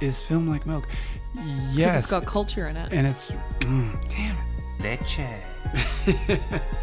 [0.00, 0.86] Is film like milk?
[1.72, 1.98] Yes.
[1.98, 2.92] It's got culture in it.
[2.92, 5.00] and it's mm, damn it.
[5.00, 6.40] Leche.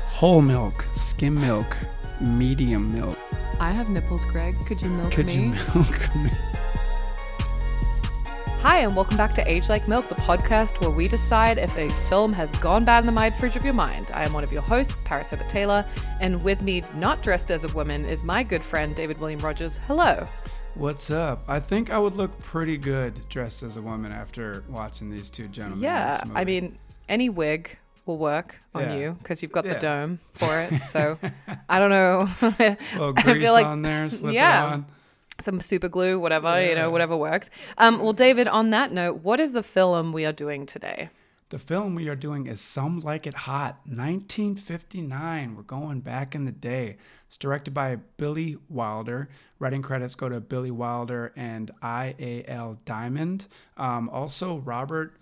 [0.07, 1.77] Whole milk, skim milk,
[2.21, 3.17] medium milk.
[3.61, 4.59] I have nipples, Greg.
[4.65, 5.33] Could you milk Could me?
[5.33, 6.29] you milk me?
[8.61, 11.89] Hi, and welcome back to Aged Like Milk, the podcast where we decide if a
[12.09, 14.11] film has gone bad in the mind fridge of your mind.
[14.13, 15.85] I am one of your hosts, Paris Herbert Taylor,
[16.19, 19.77] and with me, not dressed as a woman, is my good friend David William Rogers.
[19.87, 20.27] Hello.
[20.75, 21.43] What's up?
[21.47, 25.47] I think I would look pretty good dressed as a woman after watching these two
[25.47, 25.81] gentlemen.
[25.83, 26.77] Yeah, I mean,
[27.07, 28.95] any wig will work on Yeah.
[28.95, 29.73] you because you've got Yeah.
[29.75, 30.81] the dome for it.
[30.83, 31.17] So
[31.69, 32.29] I don't know.
[32.41, 34.67] a little I grease feel like- on there, slip yeah.
[34.67, 34.85] it on.
[35.39, 37.49] some super glue, whatever, you know, whatever works.
[37.77, 41.09] Um, well, David, on that note, what is the film we are doing today?
[41.49, 45.55] The film we are doing is Some Like It Hot, 1959.
[45.55, 46.97] We're going back in the day.
[47.27, 49.29] It's directed by Billy Wilder.
[49.59, 52.79] Writing credits go to Billy Wilder and I.A.L.
[52.83, 53.45] Diamond.
[53.77, 55.17] Um, also, Robert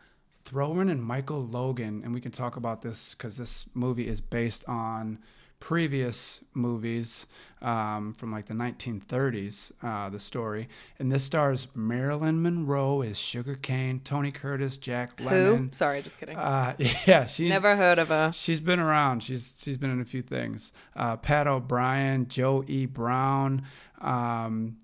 [0.46, 2.02] Thoeren and Michael Logan.
[2.06, 5.20] And we can talk about this because this movie is based on
[5.64, 7.26] previous movies
[7.62, 10.68] um, from like the 1930s, uh, the story.
[11.00, 15.58] And this stars Marilyn Monroe as Sugar Cane, Tony Curtis, Jack Lemmon.
[15.58, 15.70] Who?
[15.72, 16.36] Sorry, just kidding.
[16.36, 16.76] Uh,
[17.08, 18.34] yeah, she's Never heard of her.
[18.34, 19.24] She's been around.
[19.24, 20.74] She's she's been in a few things.
[20.98, 22.86] Uh, Pat O'Brien, Joe E.
[22.86, 23.64] Brown.
[24.02, 24.80] Um,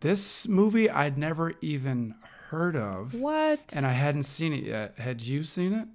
[0.00, 2.14] this movie I'd never even
[2.50, 3.72] heard of, What?
[3.74, 4.98] and I hadn't seen it yet.
[4.98, 5.88] Had you seen it?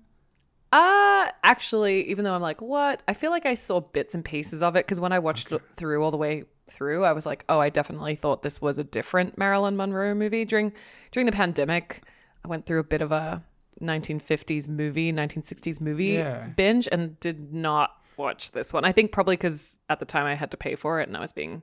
[0.71, 3.01] Uh, actually, even though I'm like, what?
[3.07, 5.61] I feel like I saw bits and pieces of it because when I watched it
[5.77, 8.83] through all the way through, I was like, oh, I definitely thought this was a
[8.83, 10.73] different Marilyn Monroe movie during
[11.11, 12.03] during the pandemic.
[12.43, 13.41] I went through a bit of a
[13.81, 16.47] 1950s movie, 1960s movie Yeah.
[16.47, 18.83] binge, and did not watch this one.
[18.83, 21.21] I think probably because at the time I had to pay for it and I
[21.21, 21.61] was being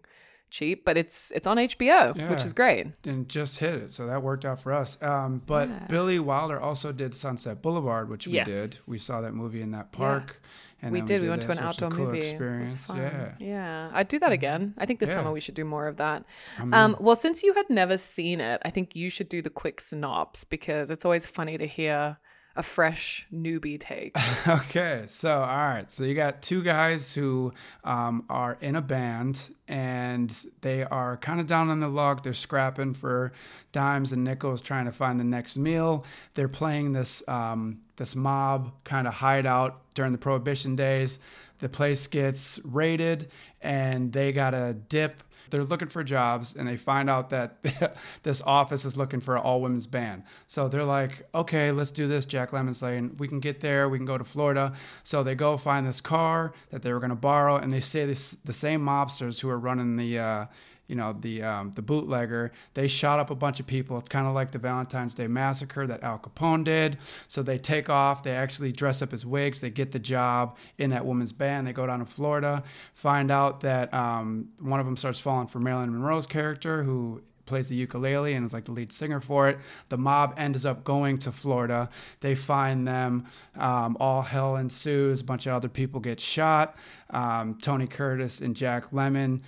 [0.54, 0.84] cheap.
[0.84, 2.86] But it's it's on HBO, which is great.
[3.04, 4.90] And just hit it, so that worked out for us.
[5.02, 5.86] Um, but Yeah.
[5.88, 8.48] Billy Wilder also did Sunset Boulevard, which we Yes.
[8.48, 8.78] did.
[8.88, 10.24] We saw that movie in that park.
[10.28, 10.40] Yes.
[10.82, 11.22] And we did.
[11.22, 12.18] We went to an so it was a outdoor cool movie.
[12.18, 12.76] It was experience.
[12.86, 12.96] fun.
[12.98, 13.34] Yeah.
[13.38, 13.90] yeah.
[13.94, 14.74] I'd do that again.
[14.76, 15.14] I think this Yeah.
[15.16, 16.24] summer we should do more of that.
[16.58, 19.40] I mean, Um, well, since you had never seen it, I think you should do
[19.40, 22.18] the quick synopsis because it's always funny to hear
[22.56, 24.16] a fresh newbie take.
[24.46, 29.50] Okay, so all right, so you got two guys who um, are in a band
[29.68, 32.22] and they are kind of down on the luck.
[32.22, 33.32] They're scrapping for
[33.72, 36.04] dimes and nickels, trying to find the next meal.
[36.34, 41.20] They're playing this um, this mob kind of hideout during the Prohibition days.
[41.60, 43.30] The place gets raided,
[43.62, 48.84] and they gotta dip they're looking for jobs and they find out that this office
[48.84, 50.22] is looking for an all women's band.
[50.46, 52.24] So they're like, okay, let's do this.
[52.26, 54.74] Jack Lemmon's saying, we can get there, we can go to Florida.
[55.02, 58.06] So they go find this car that they were going to borrow and they say
[58.06, 60.46] this, the same mobsters who are running the, uh,
[60.86, 62.52] you know the um, the bootlegger.
[62.74, 63.98] They shot up a bunch of people.
[63.98, 66.98] It's kind of like the Valentine's Day massacre that Al Capone did.
[67.26, 68.22] So they take off.
[68.22, 69.60] They actually dress up as wigs.
[69.60, 71.66] They get the job in that woman's band.
[71.66, 72.62] They go down to Florida,
[72.92, 77.68] find out that um, one of them starts falling for Marilyn Monroe's character, who plays
[77.68, 79.58] the ukulele and is like the lead singer for it.
[79.88, 81.90] The mob ends up going to Florida.
[82.20, 83.26] They find them.
[83.56, 85.20] Um, all hell ensues.
[85.20, 86.76] A bunch of other people get shot.
[87.10, 89.42] Um, Tony Curtis and Jack Lemmon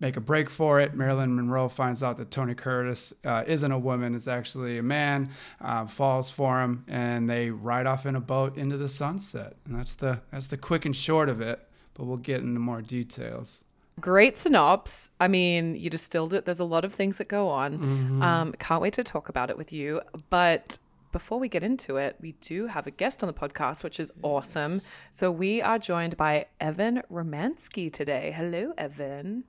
[0.00, 0.94] make a break for it.
[0.94, 5.30] Marilyn Monroe finds out that Tony Curtis uh, isn't a woman; it's actually a man.
[5.60, 9.56] Uh, falls for him, and they ride off in a boat into the sunset.
[9.64, 11.66] And that's the that's the quick and short of it.
[11.94, 13.64] But we'll get into more details.
[14.00, 15.10] Great synopsis.
[15.18, 16.44] I mean, you distilled it.
[16.44, 17.78] There's a lot of things that go on.
[17.78, 18.22] Mm-hmm.
[18.22, 20.00] Um, can't wait to talk about it with you.
[20.30, 20.78] But
[21.10, 24.12] before we get into it, we do have a guest on the podcast, which is
[24.22, 24.80] awesome.
[25.10, 28.32] So we are joined by Evan Romansky today.
[28.36, 29.44] Hello, Evan.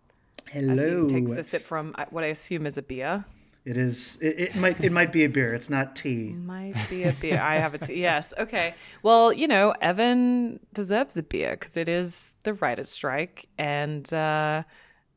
[0.54, 1.08] As Hello.
[1.08, 3.26] he takes a sip from uh, what I assume is a beer.
[3.66, 4.18] It is.
[4.22, 4.84] It, it might.
[4.84, 5.54] It might be a beer.
[5.54, 6.30] It's not tea.
[6.30, 7.40] It might be a beer.
[7.42, 8.02] I have a tea.
[8.02, 8.34] Yes.
[8.38, 8.74] Okay.
[9.04, 13.48] Well, you know, Evan deserves a beer because it is the writer's strike.
[13.58, 14.64] And uh,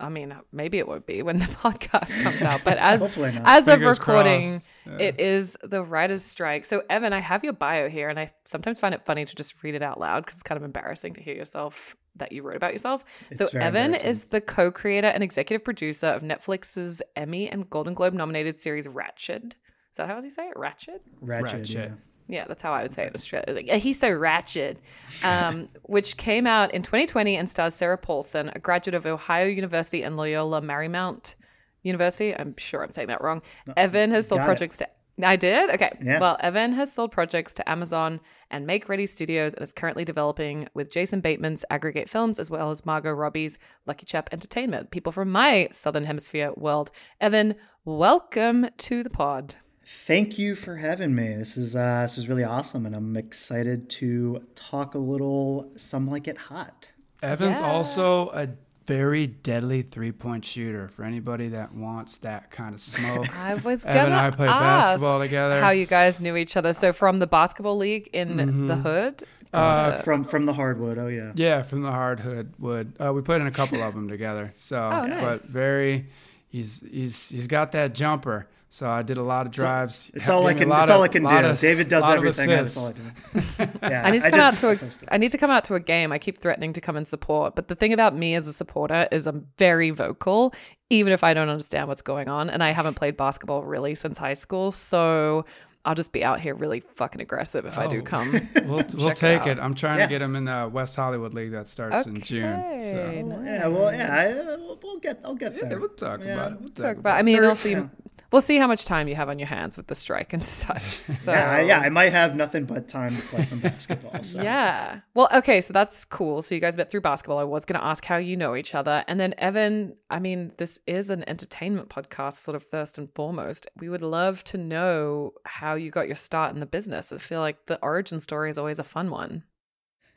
[0.02, 3.80] I mean, maybe it won't be when the podcast comes out, but as, as of
[3.80, 4.68] recording, crossed.
[4.86, 4.96] Yeah.
[4.98, 6.64] it is the writer's strike.
[6.64, 9.62] So, Evan, I have your bio here, and I sometimes find it funny to just
[9.62, 12.56] read it out loud because it's kind of embarrassing to hear yourself that you wrote
[12.56, 13.04] about yourself.
[13.32, 17.68] so, It's very Evan is the co creator and executive producer of Netflix's Emmy and
[17.70, 19.52] Golden Globe nominated series Ratched.
[19.52, 20.56] Is that how you say it?
[20.56, 21.00] Ratched?
[21.20, 21.58] Ratchet.
[21.58, 21.70] Ratchet.
[21.70, 21.90] Yeah.
[22.28, 23.52] Yeah, that's how I would say it in Australia.
[23.52, 24.78] Like, "Yeah, he's so ratchet,
[25.22, 30.02] um, which came out in 2020 and stars Sarah Paulson, a graduate of Ohio University
[30.02, 31.34] and Loyola Marymount
[31.82, 32.34] University.
[32.36, 33.42] I'm sure I'm saying that wrong.
[33.76, 34.46] Evan has sold got it.
[34.46, 34.88] projects to.
[35.22, 35.68] I did?
[35.70, 35.90] Okay.
[36.02, 36.18] Yeah.
[36.20, 38.18] Well, Evan has sold projects to Amazon
[38.50, 42.70] and Make Ready Studios and is currently developing with Jason Bateman's Aggregate Films as well
[42.70, 44.90] as Margot Robbie's Lucky Chap Entertainment.
[44.90, 46.90] People from my Southern Hemisphere world.
[47.20, 49.56] Evan, welcome to the pod.
[49.84, 51.34] Thank you for having me.
[51.34, 55.70] This is uh, this is really awesome, and I'm excited to talk a little.
[55.76, 56.88] Some like it hot.
[57.22, 57.66] Evan's Yeah.
[57.70, 58.48] also a
[58.86, 63.34] very deadly three point shooter for anybody that wants that kind of smoke.
[63.38, 65.60] I was Evan gonna and I played basketball together.
[65.60, 66.72] How you guys knew each other?
[66.72, 69.22] So from the basketball league in the hood.
[69.52, 70.96] Uh, From from the hardwood.
[70.96, 71.32] Oh yeah.
[71.34, 72.94] Yeah, from the hard hood wood.
[72.98, 74.50] Uh, we played in a couple of them together.
[74.56, 75.20] So, Oh, nice.
[75.20, 76.06] but very,
[76.48, 78.48] he's he's he's got that jumper.
[78.74, 80.10] So I did a lot of drives.
[80.14, 80.68] It's all I Gave me a can.
[80.70, 81.28] lot It's all I can do.
[81.28, 82.48] of- David does everything.
[82.48, 83.68] That's all I do.
[83.82, 85.14] Yeah, I need to come just- out to a.
[85.14, 86.10] I need to come out to a game.
[86.10, 89.08] I keep threatening to come and support, but the thing about me as a supporter
[89.12, 90.54] is I'm very vocal,
[90.88, 94.16] even if I don't understand what's going on, and I haven't played basketball really since
[94.16, 94.72] high school.
[94.72, 95.44] So
[95.84, 98.02] I'll just be out here really fucking aggressive if I do Oh.
[98.04, 98.32] come.
[98.54, 99.58] We'll, we'll Check it take it.
[99.58, 100.06] I'm trying Yeah.
[100.06, 102.80] to get him in the West Hollywood League that starts in June.
[102.82, 103.66] So Okay, Yeah.
[103.66, 104.14] Well, yeah.
[104.16, 105.20] I, uh, we'll, we'll get.
[105.22, 105.78] I'll get yeah, there.
[105.78, 106.32] we'll talk Yeah.
[106.36, 106.60] about it.
[106.60, 107.16] We'll talk about.
[107.16, 107.18] It.
[107.18, 107.88] I mean, Very- also, you, yeah.
[108.32, 110.82] We'll see how much time you have on your hands with the strike and such.
[111.22, 111.78] So Yeah, I, yeah.
[111.78, 114.22] I might have nothing but time to play some basketball.
[114.24, 114.42] So.
[114.42, 115.00] Yeah.
[115.14, 116.42] Well, okay, so that's cool.
[116.42, 117.38] So you guys met through basketball.
[117.38, 119.04] I was going to ask how you know each other.
[119.06, 123.68] And then Evan, I mean, this is an entertainment podcast sort of first and foremost.
[123.78, 127.12] We would love to know how you got your start in the business.
[127.12, 129.44] I feel like the origin story is always a fun one.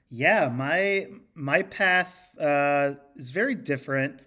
[0.09, 4.21] Yeah, my my path uh, is very different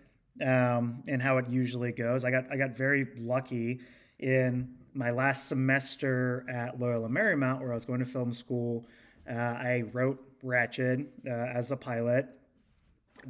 [0.44, 2.24] um, in how it usually goes.
[2.24, 3.80] I got I got very lucky
[4.18, 8.86] in my last semester at Loyola Marymount, where I was going to film school.
[9.30, 12.26] Uh, I wrote Ratched uh, as a pilot.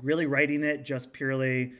[0.02, 1.72] Really writing it just purely,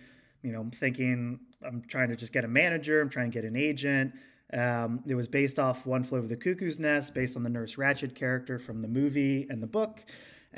[0.43, 3.01] you know, thinking I'm trying to just get a manager.
[3.01, 4.13] I'm trying to get an agent.
[4.53, 7.77] Um, it was based off One Flew Over the Cuckoo's Nest, based on the Nurse
[7.77, 10.01] Ratched character from the movie and the book.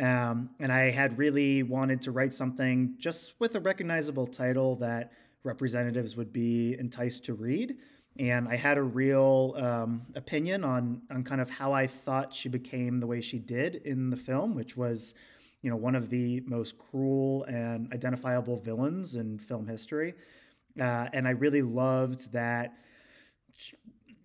[0.01, 5.13] Um, and I had really wanted to write something just with a recognizable title that
[5.45, 7.77] representatives would be enticed to read.
[8.19, 12.49] And I had a real um, opinion on on kind of how I thought she
[12.49, 15.15] became the way she did in the film, which was,
[15.63, 20.15] you know, one of the most cruel and identifiable villains in film history.
[20.79, 22.75] Uh, and I really loved that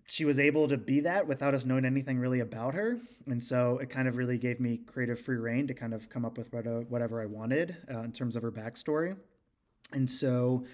[0.06, 3.00] she was able to be that without us knowing anything really about her.
[3.26, 6.24] And so it kind of really gave me creative free reign to kind of come
[6.24, 9.16] up with whatever I wanted uh, in terms of her backstory.
[9.92, 10.64] And so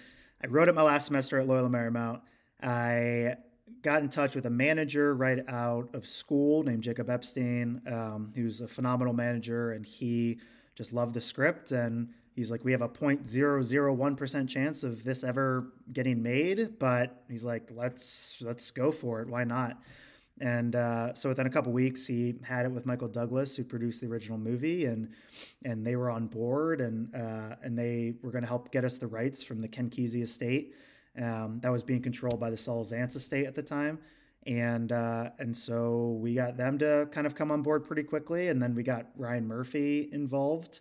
[0.43, 2.21] I wrote it my last semester at Loyola Marymount.
[2.61, 3.37] I
[3.81, 8.61] got in touch with a manager right out of school named Jacob Epstein, um, who's
[8.61, 10.39] a phenomenal manager, and he
[10.75, 11.71] just loved the script.
[11.71, 17.23] And he's like, "We have a 0.001 percent chance of this ever getting made, but
[17.29, 19.27] he's like, let's let's go for it.
[19.27, 19.77] Why not?"
[20.41, 24.01] And uh, so within a couple weeks, he had it with Michael Douglas, who produced
[24.01, 25.09] the original movie, and
[25.63, 28.97] and they were on board, and uh, and they were going to help get us
[28.97, 30.73] the rights from the Ken Kesey estate
[31.21, 33.99] um, that was being controlled by the Saul Zaentz estate at the time,
[34.47, 38.47] and uh, and so we got them to kind of come on board pretty quickly,
[38.47, 40.79] and then we got Ryan Murphy involved,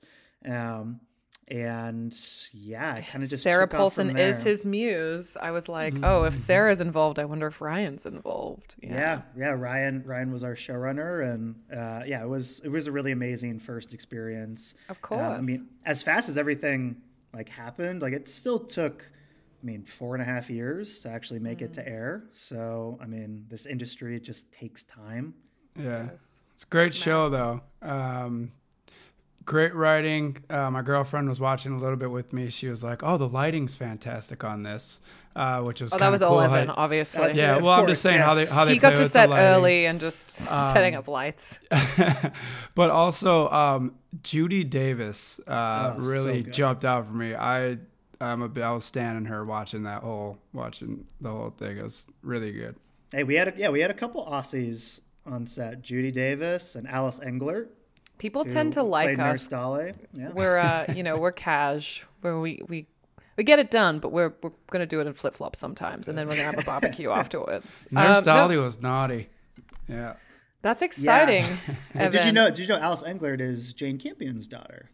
[0.49, 0.99] um,
[1.48, 2.16] and
[2.52, 5.36] yeah, I kind of just Sarah took Paulson is his muse.
[5.40, 8.76] I was like, oh, if Sarah's involved, I wonder if Ryan's involved.
[8.80, 9.22] yeah.
[9.36, 13.12] Yeah ryan ryan was our showrunner and uh, yeah it was it was a really
[13.12, 14.74] amazing first experience.
[14.88, 16.96] Of Um, i mean as fast as everything
[17.34, 19.04] like happened like it still took
[19.62, 21.74] i mean four and a half years to actually make it Mm.
[21.74, 22.24] to air.
[22.32, 25.34] So i mean this industry just takes time.
[25.76, 26.08] Yeah,
[26.54, 27.62] it's a great show though.
[27.82, 28.52] Um,
[29.44, 30.37] great writing.
[30.50, 32.49] Uh, my girlfriend was watching a little bit with me.
[32.49, 35.00] She was like, "Oh, the lighting's fantastic on this,"
[35.37, 36.30] uh, which was Oh, that was cool.
[36.30, 37.22] all how- Evan, obviously.
[37.25, 39.11] Uh, Yeah, Of well, I'm just saying how they how they he got to with
[39.11, 41.58] set early and just setting up lights.
[42.75, 46.52] but also um, Judy Davis uh, Oh, really good.
[46.52, 47.34] jumped out for me.
[47.34, 47.78] I
[48.20, 51.78] I'm a was standing her watching that whole watching the whole thing.
[51.78, 52.76] It was really good.
[53.12, 56.88] hey we had a, yeah we had a couple aussies on set judy davis and
[56.88, 57.68] alice englert
[58.23, 59.49] People tend to like us.
[59.49, 59.95] Dolly.
[60.14, 62.07] yeah We're uh, you know, we're cash.
[62.21, 62.87] Where we we
[63.37, 66.17] we get it done, but we're we're gonna do it in flip flops sometimes, and
[66.17, 67.88] then we're gonna have a barbecue afterwards.
[67.91, 69.29] Nurse Um, no, Dolly was naughty.
[69.88, 70.14] Yeah.
[70.62, 71.45] that's exciting.
[71.97, 74.88] Well, did you know did you know alice englert is jane campion's daughter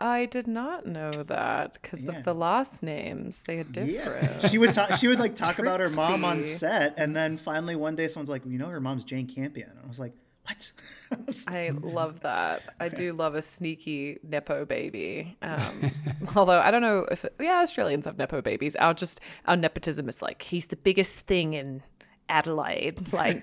[0.00, 2.12] I did not know that because Yeah.
[2.12, 3.42] of the last names.
[3.46, 4.42] They are different.
[4.42, 4.50] Yes.
[4.50, 4.92] she would talk.
[4.96, 8.30] She would like talk about her mom on set, and then finally one day someone's
[8.30, 10.72] like, "You know, her mom's Jane Campion." And I was like, "What?"
[11.48, 12.62] I love that.
[12.80, 15.36] I do love a sneaky nepo baby.
[15.42, 15.90] Um,
[16.36, 18.76] although I don't know if yeah, Australians have nepo babies.
[18.76, 21.82] Our just our nepotism is like he's the biggest thing in
[22.28, 23.06] Adelaide.
[23.12, 23.42] Like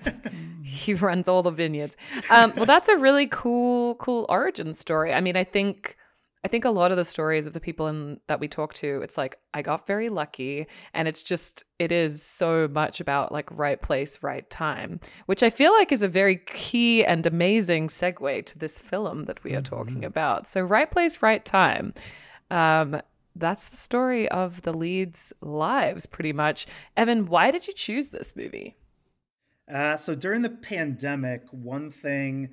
[0.63, 1.95] he runs all the vineyards.
[2.29, 5.13] Um, well, that's a really cool cool origin story.
[5.13, 5.97] I mean, I think
[6.43, 9.01] I think a lot of the stories of the people in, that we talk to,
[9.03, 13.47] it's like I got very lucky, and it's just it is so much about like
[13.51, 18.45] right place, right time, which I feel like is a very key and amazing segue
[18.47, 20.05] to this film that we are talking mm-hmm.
[20.05, 20.47] about.
[20.47, 21.93] So right place, right time.
[22.49, 23.01] Um,
[23.35, 26.65] that's the story of the leads' lives, pretty much.
[26.97, 28.75] Evan, why did you choose this movie?
[29.71, 32.49] Uh, so during the pandemic, one thing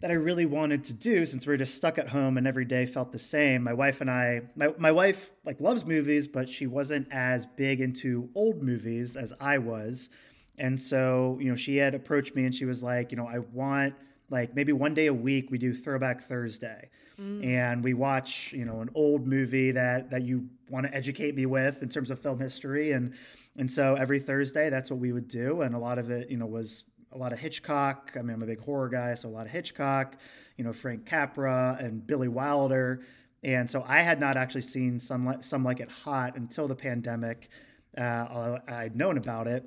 [0.00, 2.66] that I really wanted to do since we were just stuck at home and every
[2.66, 3.62] day felt the same.
[3.62, 7.80] My wife and I, my, my wife like loves movies, but she wasn't as big
[7.80, 10.10] into old movies as I was.
[10.58, 13.38] And so, you know, she had approached me and she was like, you know, I
[13.38, 13.94] want
[14.28, 16.90] like maybe one day a week we do Throwback Thursday.
[17.18, 17.46] Mm.
[17.46, 21.46] And we watch, you know, an old movie that that you want to educate me
[21.46, 23.14] with in terms of film history and
[23.56, 26.36] and so every Thursday that's what we would do and a lot of it, you
[26.36, 26.84] know, was
[27.16, 28.12] a lot of Hitchcock.
[28.16, 30.16] I mean, I'm a big horror guy, so a lot of Hitchcock,
[30.56, 33.02] you know, Frank Capra and Billy Wilder.
[33.42, 36.74] And so I had not actually seen Some Like, Some like It Hot until the
[36.74, 37.48] pandemic,
[37.96, 39.64] uh, although I'd known about it.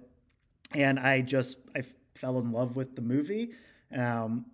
[0.73, 1.81] And I just, I
[2.13, 3.51] fell in love with the movie.
[3.95, 4.45] Um,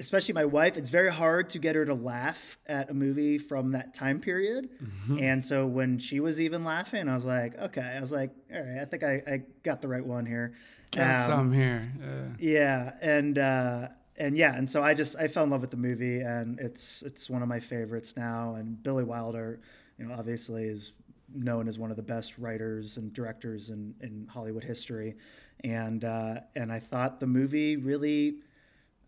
[0.00, 3.72] especially my wife, it's very hard to get her to laugh at a movie from
[3.72, 4.70] that time period.
[4.82, 5.18] Mm-hmm.
[5.18, 8.60] And so when she was even laughing, I was like, okay, I was like, all
[8.60, 10.54] right, I think I, I got the right one here.
[10.90, 11.82] Got um, some here.
[12.40, 15.76] Yeah, and uh, and yeah, and so I just I fell in love with the
[15.76, 18.54] movie, and it's it's one of my favorites now.
[18.54, 19.60] And Billy Wilder,
[19.98, 20.92] you know, obviously is
[21.32, 25.16] known as one of the best writers and directors in in Hollywood history,
[25.62, 28.38] and uh, and I thought the movie really,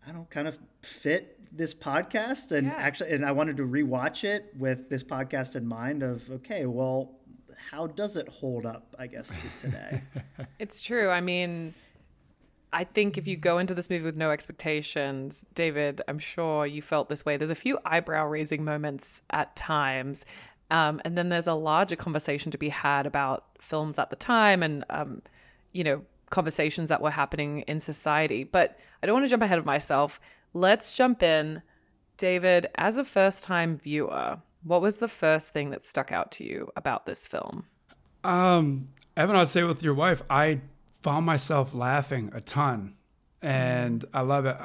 [0.07, 2.73] I don't kind of fit this podcast and yeah.
[2.77, 7.19] actually and I wanted to rewatch it with this podcast in mind of okay well
[7.69, 10.01] how does it hold up, I guess, to today?
[10.59, 11.09] it's true.
[11.09, 11.73] I mean,
[12.71, 16.81] I think if you go into this movie with no expectations, David, I'm sure you
[16.81, 17.37] felt this way.
[17.37, 20.25] There's a few eyebrow raising moments at times.
[20.71, 24.63] Um, and then there's a larger conversation to be had about films at the time
[24.63, 25.21] and, um,
[25.71, 26.01] you know,
[26.33, 28.43] conversations that were happening in society.
[28.43, 30.19] But I don't want to jump ahead of myself.
[30.53, 31.61] Let's jump in.
[32.17, 36.43] David, as a first time viewer, what was the first thing that stuck out to
[36.43, 37.65] you about this film?
[38.23, 40.61] Um, Evan, I'd say with your wife, I
[41.01, 42.95] found myself laughing a ton,
[43.41, 44.03] and.
[44.13, 44.57] I love it.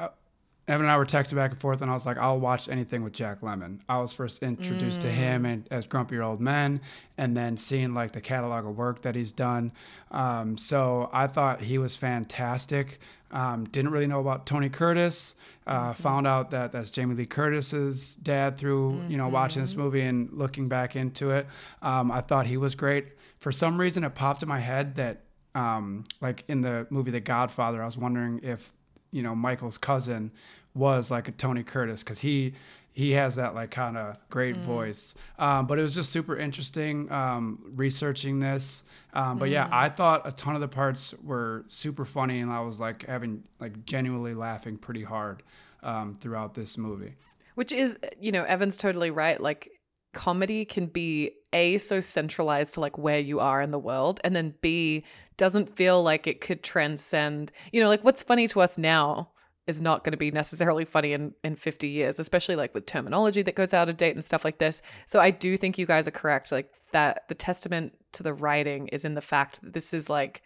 [0.69, 3.01] Evan and I were texting back and forth, and I was like, "I'll watch anything
[3.01, 5.03] with Jack Lemmon." I was first introduced mm.
[5.03, 6.79] to him and as Grumpy Old Men,
[7.17, 9.71] and then seeing like the catalog of work that he's done.
[10.11, 12.99] Um, so I thought he was fantastic.
[13.31, 15.35] Um, didn't really know about Tony Curtis.
[15.65, 16.03] Uh, mm-hmm.
[16.03, 19.11] Found out that that's Jamie Lee Curtis's dad through mm-hmm.
[19.11, 19.81] you know watching this mm-hmm.
[19.81, 21.47] movie and looking back into it.
[21.81, 23.07] Um, I thought he was great.
[23.39, 25.21] For some reason, it popped in my head that
[25.55, 28.71] um, like in the movie The Godfather, I was wondering if
[29.11, 30.31] you know Michael's cousin
[30.79, 32.53] was like a Tony Curtis because he
[32.91, 34.63] he has that like kind of great mm.
[34.63, 35.13] voice.
[35.37, 38.83] Um, but it was just super interesting um, researching this.
[39.13, 39.53] Um, but mm.
[39.53, 43.05] yeah, I thought a ton of the parts were super funny, and I was like
[43.05, 45.43] having like genuinely laughing pretty hard
[45.83, 47.15] um, throughout this movie.
[47.55, 49.39] Which is, you know, Evan's totally right.
[49.39, 49.69] Like
[50.13, 54.35] comedy can be a so centralized to like where you are in the world, and
[54.35, 55.03] then b
[55.37, 57.51] doesn't feel like it could transcend.
[57.71, 59.29] You know, like what's funny to us now
[59.69, 63.43] is not going to be necessarily funny in, in 50 years, especially like with terminology
[63.43, 64.81] that goes out of date and stuff like this.
[65.05, 66.51] So I do think you guys are correct.
[66.51, 70.41] Like that the testament to the writing is in the fact that this is like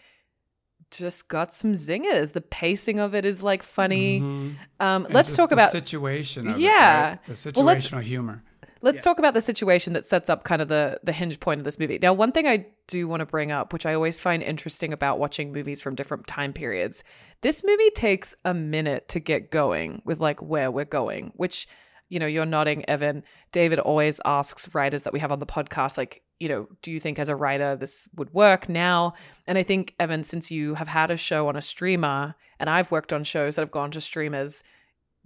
[0.91, 2.33] just got some zingers.
[2.33, 4.19] The pacing of it is like funny.
[4.19, 4.85] Mm-hmm.
[4.85, 6.53] Um, let's talk about situation.
[6.57, 7.19] yeah, it, right?
[7.27, 8.43] the situational well, humor.
[8.83, 9.03] Let's yeah.
[9.03, 11.79] talk about the situation that sets up kind of the the hinge point of this
[11.79, 11.97] movie.
[12.01, 15.19] Now, one thing I do want to bring up, which I always find interesting about
[15.19, 17.03] watching movies from different time periods,
[17.41, 21.67] this movie takes a minute to get going with like where we're going, which
[22.09, 23.23] you know, you're nodding, Evan.
[23.51, 26.99] David always asks writers that we have on the podcast, like, you know, do you
[26.99, 29.15] think as a writer this would work now?
[29.47, 32.91] And I think, Evan, since you have had a show on a streamer and I've
[32.91, 34.61] worked on shows that have gone to streamers,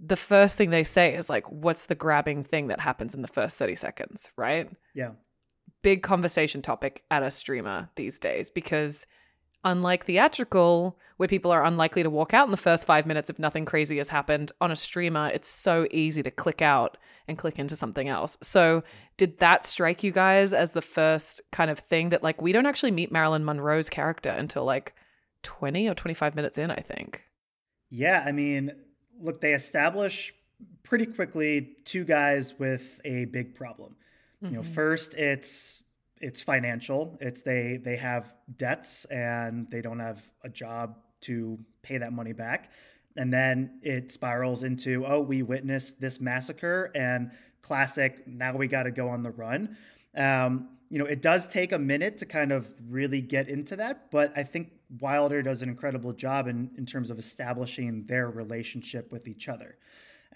[0.00, 3.28] the first thing they say is like, what's the grabbing thing that happens in the
[3.28, 4.70] first 30 seconds, right?
[4.94, 5.12] Yeah.
[5.82, 9.06] Big conversation topic at a streamer these days because
[9.64, 13.38] unlike theatrical, where people are unlikely to walk out in the first five minutes if
[13.38, 17.58] nothing crazy has happened, on a streamer, it's so easy to click out and click
[17.58, 18.38] into something else.
[18.40, 18.82] So,
[19.16, 22.66] did that strike you guys as the first kind of thing that, like, we don't
[22.66, 24.94] actually meet Marilyn Monroe's character until like
[25.42, 27.24] 20 or 25 minutes in, I think?
[27.90, 28.22] Yeah.
[28.24, 28.72] I mean,
[29.20, 30.34] look, they establish
[30.82, 33.96] pretty quickly two guys with a big problem.
[34.42, 34.46] Mm-hmm.
[34.46, 34.72] You know, mm-hmm.
[34.72, 35.82] first it's
[36.20, 37.16] it's financial.
[37.20, 42.32] It's they they have debts and they don't have a job to pay that money
[42.32, 42.72] back.
[43.16, 47.30] And then it spirals into oh, we witnessed this massacre and
[47.62, 48.26] classic.
[48.26, 49.76] Now we got to go on the run.
[50.16, 54.10] Um, you know, it does take a minute to kind of really get into that,
[54.10, 54.70] but I think
[55.00, 59.76] Wilder does an incredible job in, in terms of establishing their relationship with each other.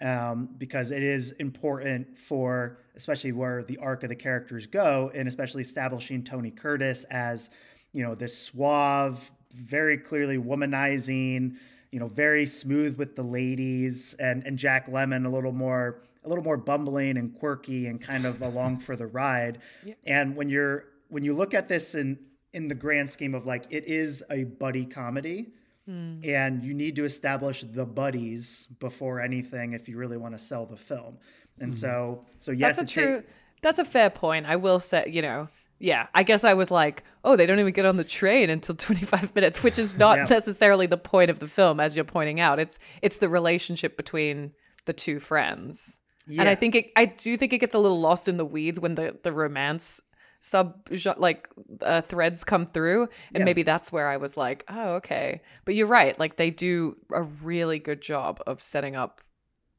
[0.01, 5.27] Um, because it is important for, especially where the arc of the characters go, and
[5.27, 7.51] especially establishing Tony Curtis as,
[7.93, 11.57] you know, this suave, very clearly womanizing,
[11.91, 16.27] you know, very smooth with the ladies, and and Jack Lemmon a little more a
[16.27, 19.59] little more bumbling and quirky and kind of along for the ride.
[20.05, 22.17] And when you're when you look at this in
[22.53, 25.53] in the grand scheme of like it is a buddy comedy.
[25.89, 26.25] Mm.
[26.25, 30.65] And you need to establish the buddies before anything if you really want to sell
[30.65, 31.17] the film.
[31.59, 31.77] And mm.
[31.77, 33.21] so, so yes, that's a true.
[33.21, 33.27] Ta-
[33.61, 34.45] that's a fair point.
[34.45, 37.73] I will say, you know, yeah, I guess I was like, oh, they don't even
[37.73, 40.25] get on the train until 25 minutes, which is not yeah.
[40.29, 42.59] necessarily the point of the film, as you're pointing out.
[42.59, 44.51] It's it's the relationship between
[44.85, 45.99] the two friends.
[46.25, 46.41] Yeah.
[46.41, 48.79] And I think it, I do think it gets a little lost in the weeds
[48.79, 50.01] when the the romance
[50.43, 51.47] sub like
[51.81, 53.45] uh, threads come through and yeah.
[53.45, 57.23] maybe that's where i was like oh okay but you're right like they do a
[57.23, 59.21] really good job of setting up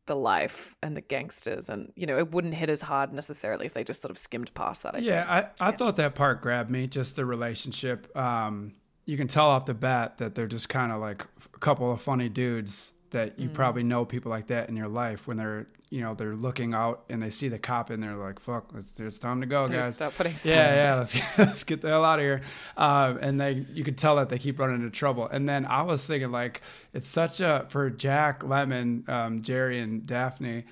[0.07, 3.75] the life and the gangsters and you know it wouldn't hit as hard necessarily if
[3.75, 5.77] they just sort of skimmed past that I yeah I, I yeah.
[5.77, 8.73] thought that part grabbed me just the relationship um
[9.05, 12.01] you can tell off the bat that they're just kind of like a couple of
[12.01, 13.53] funny dudes that you mm.
[13.53, 17.05] probably know people like that in your life when they're you know they're looking out
[17.09, 19.95] and they see the cop and they're like fuck it's, it's time to go guys.
[19.95, 22.43] stop putting yeah yeah let's, let's get the hell out of here.
[22.77, 25.29] Uh, and they you could tell that they keep running into trouble.
[25.29, 26.61] And then i was thinking like
[26.93, 30.65] it's such a for jack Lemmon um, jerry and daphne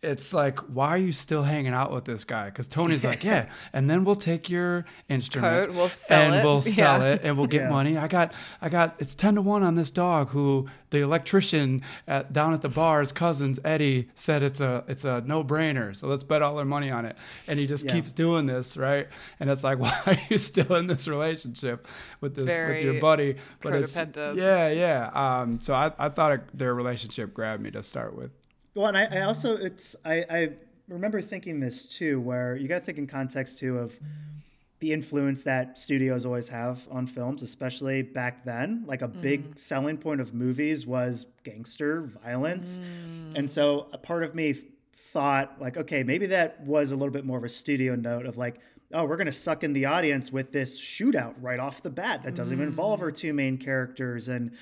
[0.00, 2.46] it's like, why are you still hanging out with this guy?
[2.46, 6.44] Because Tony's like, yeah, and then we'll take your instrument, Coat, we'll sell and it.
[6.44, 7.14] we'll sell yeah.
[7.14, 7.70] it, and we'll get yeah.
[7.70, 7.96] money.
[7.96, 10.28] I got, I got, it's ten to one on this dog.
[10.30, 15.22] Who the electrician at, down at the bar's cousins Eddie said it's a, it's a
[15.26, 15.94] no brainer.
[15.96, 17.18] So let's bet all our money on it.
[17.46, 17.92] And he just yeah.
[17.92, 19.08] keeps doing this, right?
[19.40, 21.88] And it's like, why are you still in this relationship
[22.20, 23.36] with this Very with your buddy?
[23.60, 25.10] But it's yeah, yeah.
[25.12, 28.30] Um, so I, I thought it, their relationship grabbed me to start with.
[28.78, 30.48] Well, and I, I also it's I, I
[30.86, 33.98] remember thinking this too, where you got to think in context too of
[34.78, 38.84] the influence that studios always have on films, especially back then.
[38.86, 39.20] Like a mm.
[39.20, 43.36] big selling point of movies was gangster violence, mm.
[43.36, 44.54] and so a part of me
[44.94, 48.36] thought like, okay, maybe that was a little bit more of a studio note of
[48.36, 48.60] like,
[48.94, 52.22] oh, we're going to suck in the audience with this shootout right off the bat
[52.22, 52.60] that doesn't mm.
[52.60, 54.52] even involve our two main characters and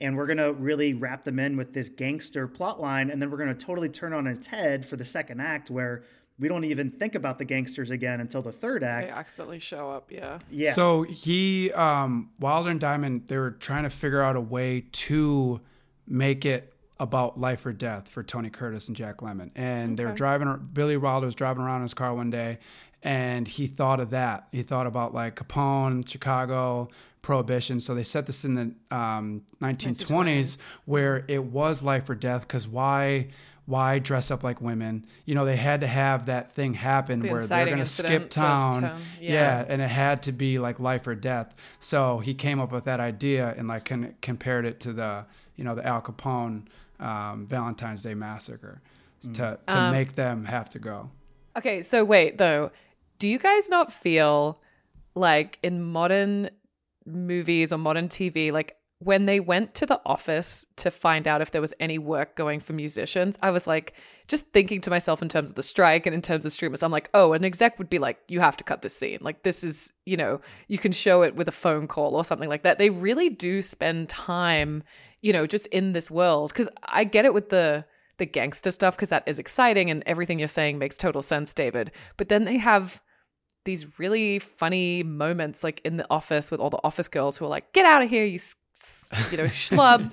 [0.00, 3.30] and we're going to really wrap them in with this gangster plot line and then
[3.30, 6.02] we're going to totally turn on its head for the second act where
[6.38, 9.12] we don't even think about the gangsters again until the third act.
[9.12, 10.38] They accidentally show up, yeah.
[10.50, 10.72] Yeah.
[10.72, 15.60] So he, um, Wilder and Diamond, they were trying to figure out a way to
[16.06, 19.50] make it about life or death for Tony Curtis and Jack Lemmon.
[19.54, 19.94] And okay.
[19.96, 22.58] they were driving, Billy Wilder was driving around in his car one day
[23.02, 24.48] and he thought of that.
[24.52, 26.88] He thought about like Capone, Chicago,
[27.26, 27.80] prohibition.
[27.80, 32.42] So they set this in the um, 1920s, 1920s, where it was life or death.
[32.42, 33.28] Because why?
[33.66, 35.06] Why dress up like women?
[35.24, 38.30] You know, they had to have that thing happen the where they're going to skip
[38.30, 38.82] town.
[39.20, 39.32] yeah.
[39.32, 39.64] yeah.
[39.66, 41.52] and it had to be like life or death.
[41.80, 45.64] So he came up with that idea and like con- compared it to the, you
[45.64, 46.66] know, the Al Capone
[47.00, 48.80] um, Valentine's Day massacre
[49.22, 49.34] mm.
[49.34, 51.10] to to um, make them have to go.
[51.58, 52.70] Okay, so wait though,
[53.18, 54.60] do you guys not feel
[55.16, 56.50] like in modern
[57.06, 61.50] movies or modern TV, like when they went to the office to find out if
[61.50, 63.94] there was any work going for musicians, I was like,
[64.26, 66.90] just thinking to myself in terms of the strike and in terms of streamers, I'm
[66.90, 69.18] like, oh, an exec would be like, you have to cut this scene.
[69.20, 72.48] Like, this is, you know, you can show it with a phone call or something
[72.48, 72.78] like that.
[72.78, 74.82] They really do spend time,
[75.20, 76.54] you know, just in this world.
[76.54, 77.84] Cause I get it with the,
[78.16, 81.92] the gangster stuff because that is exciting and everything you're saying makes total sense, David.
[82.16, 83.02] But then they have
[83.66, 87.48] these really funny moments like in the office with all the office girls who are
[87.48, 88.38] like get out of here you
[89.30, 90.10] you know schlub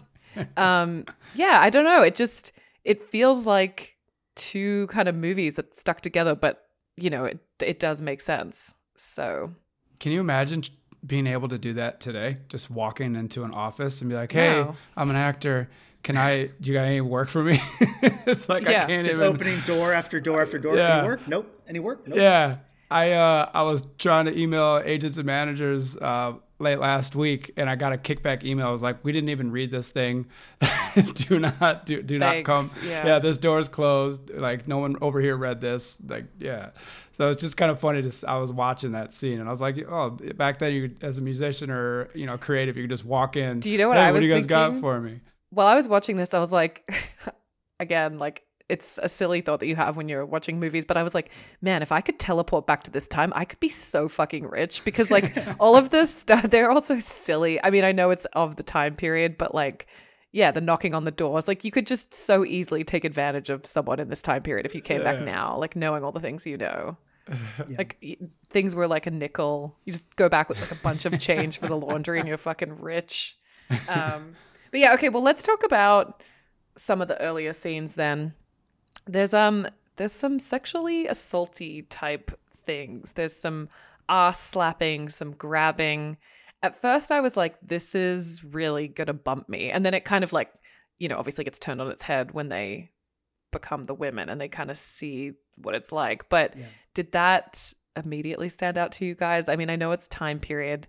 [0.58, 2.52] um yeah i don't know it just
[2.84, 3.96] it feels like
[4.36, 6.66] two kind of movies that stuck together but
[6.98, 9.54] you know it it does make sense so
[10.00, 10.63] can you imagine
[11.06, 14.54] being able to do that today just walking into an office and be like hey
[14.54, 14.76] no.
[14.98, 15.70] i'm an actor
[16.04, 16.48] can I?
[16.60, 17.62] Do you got any work for me?
[18.28, 18.84] it's like yeah.
[18.84, 19.34] I can't just even...
[19.34, 20.76] opening door after door after door.
[20.76, 20.98] Yeah.
[20.98, 21.28] Any work?
[21.30, 21.63] Nope.
[21.66, 22.06] Any work?
[22.06, 22.18] Nope.
[22.18, 22.58] Yeah.
[22.93, 27.67] I uh, I was trying to email agents and managers uh, late last week, and
[27.67, 28.67] I got a kickback email.
[28.67, 30.27] I was like, "We didn't even read this thing.
[31.15, 32.47] do not do do Thanks.
[32.47, 32.69] not come.
[32.88, 33.08] Yeah.
[33.08, 34.29] yeah, this door is closed.
[34.29, 35.97] Like no one over here read this.
[36.08, 36.69] Like yeah."
[37.13, 38.29] So it's just kind of funny to.
[38.29, 41.21] I was watching that scene, and I was like, "Oh, back then, you as a
[41.21, 43.60] musician or you know creative, you could just walk in.
[43.60, 44.17] Do you know what hey, I was?
[44.17, 44.73] What do you guys thinking?
[44.75, 46.88] got for me?" While I was watching this, I was like,
[47.79, 48.43] again, like
[48.74, 51.30] it's a silly thought that you have when you're watching movies, but I was like,
[51.62, 54.84] man, if I could teleport back to this time, I could be so fucking rich
[54.84, 57.64] because like all of this stuff, they're all so silly.
[57.64, 59.86] I mean, I know it's of the time period, but like,
[60.32, 63.64] yeah, the knocking on the doors, like you could just so easily take advantage of
[63.64, 66.44] someone in this time period if you came back now, like knowing all the things
[66.48, 66.98] you know.
[67.30, 67.36] Yeah.
[67.78, 69.78] Like things were like a nickel.
[69.86, 72.38] You just go back with like a bunch of change for the laundry and you're
[72.38, 73.38] fucking rich.
[73.88, 74.36] Um,
[74.72, 76.22] but yeah, okay, well let's talk about
[76.76, 78.34] some of the earlier scenes then.
[79.06, 82.32] There's um there's some sexually assaulty type
[82.66, 83.12] things.
[83.13, 83.70] There's some
[84.10, 86.18] ass slapping, some grabbing.
[86.62, 89.70] At first I was like this is really going to bump me.
[89.70, 90.52] And then it kind of like,
[90.98, 92.92] you know, obviously gets turned on its head when they
[93.52, 96.30] become the women and they kind of see what it's like.
[96.30, 96.66] But Yeah.
[96.94, 99.48] did that immediately stand out to you guys?
[99.48, 100.88] I mean, I know it's time period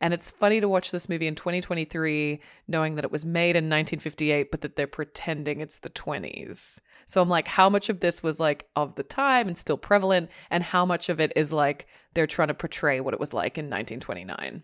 [0.00, 3.64] and it's funny to watch this movie in 2023 knowing that it was made in
[3.64, 6.78] 1958 but that they're pretending it's the 20s.
[7.06, 10.30] So I'm like how much of this was like of the time and still prevalent
[10.50, 13.58] and how much of it is like they're trying to portray what it was like
[13.58, 14.62] in 1929.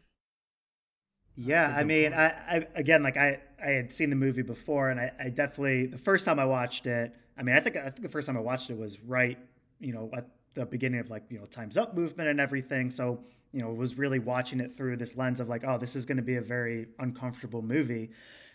[1.37, 5.01] Yeah, I mean, I, I again, like I, I had seen the movie before, and
[5.01, 7.13] I, I definitely the first time I watched it.
[7.37, 9.39] I mean, I think I think the first time I watched it was right,
[9.81, 12.91] you know, at the beginning of like you know Times Up movement and everything.
[12.91, 13.21] So
[13.55, 16.17] you know, was really watching it through this lens of like, oh, this is going
[16.17, 18.11] to be a very uncomfortable movie.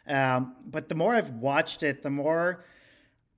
[0.05, 2.65] Um, but the more I've watched it, the more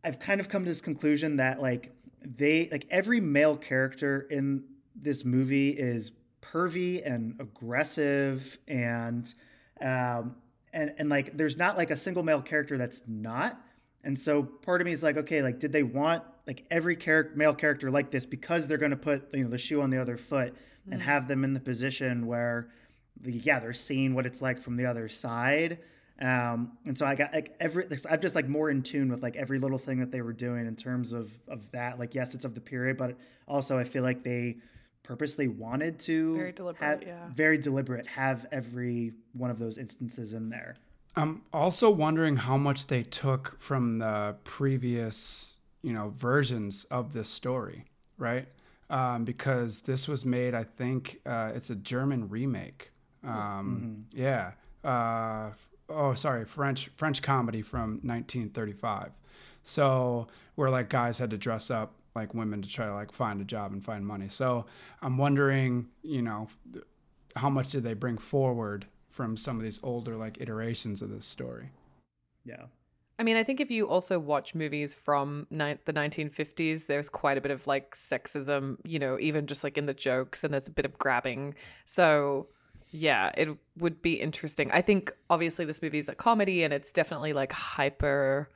[0.03, 1.93] I've kind of come to this conclusion that like
[2.23, 4.63] they like every male character in
[4.95, 9.33] this movie is pervy and aggressive and
[9.79, 10.35] um
[10.73, 13.59] and and like there's not like a single male character that's not
[14.03, 17.35] and so part of me is like okay like did they want like every character
[17.35, 19.99] male character like this because they're going to put you know the shoe on the
[19.99, 20.55] other foot
[20.89, 22.69] and have them in the position where
[23.23, 25.79] yeah they're seeing what it's like from the other side
[26.21, 29.35] um, and so I got like every, I'm just like more in tune with like
[29.35, 31.97] every little thing that they were doing in terms of of that.
[31.97, 34.57] Like, yes, it's of the period, but also I feel like they
[35.01, 37.27] purposely wanted to Very deliberate, have, yeah.
[37.33, 40.75] very deliberate, have every one of those instances in there.
[41.15, 45.50] I'm also wondering how much they took from the previous,
[45.81, 47.85] you know, versions of this story,
[48.17, 48.47] right?
[48.89, 52.91] Um, because this was made, I think, uh, it's a German remake.
[53.23, 54.51] Um, Yeah.
[54.83, 55.51] Uh,
[55.89, 59.11] oh, sorry, French French comedy from 1935.
[59.63, 63.39] So where like guys had to dress up like women to try to like find
[63.41, 64.27] a job and find money.
[64.27, 64.65] So
[65.01, 66.47] I'm wondering, you know,
[67.35, 71.25] how much did they bring forward from some of these older like iterations of this
[71.25, 71.69] story?
[72.43, 72.65] Yeah.
[73.19, 77.37] I mean, I think if you also watch movies from ni- the 1950s, there's quite
[77.37, 80.67] a bit of like sexism, you know, even just like in the jokes, and there's
[80.67, 81.53] a bit of grabbing.
[81.85, 82.47] So,
[82.89, 84.71] yeah, it would be interesting.
[84.71, 88.49] I think obviously this movie is a comedy and it's definitely like hyper,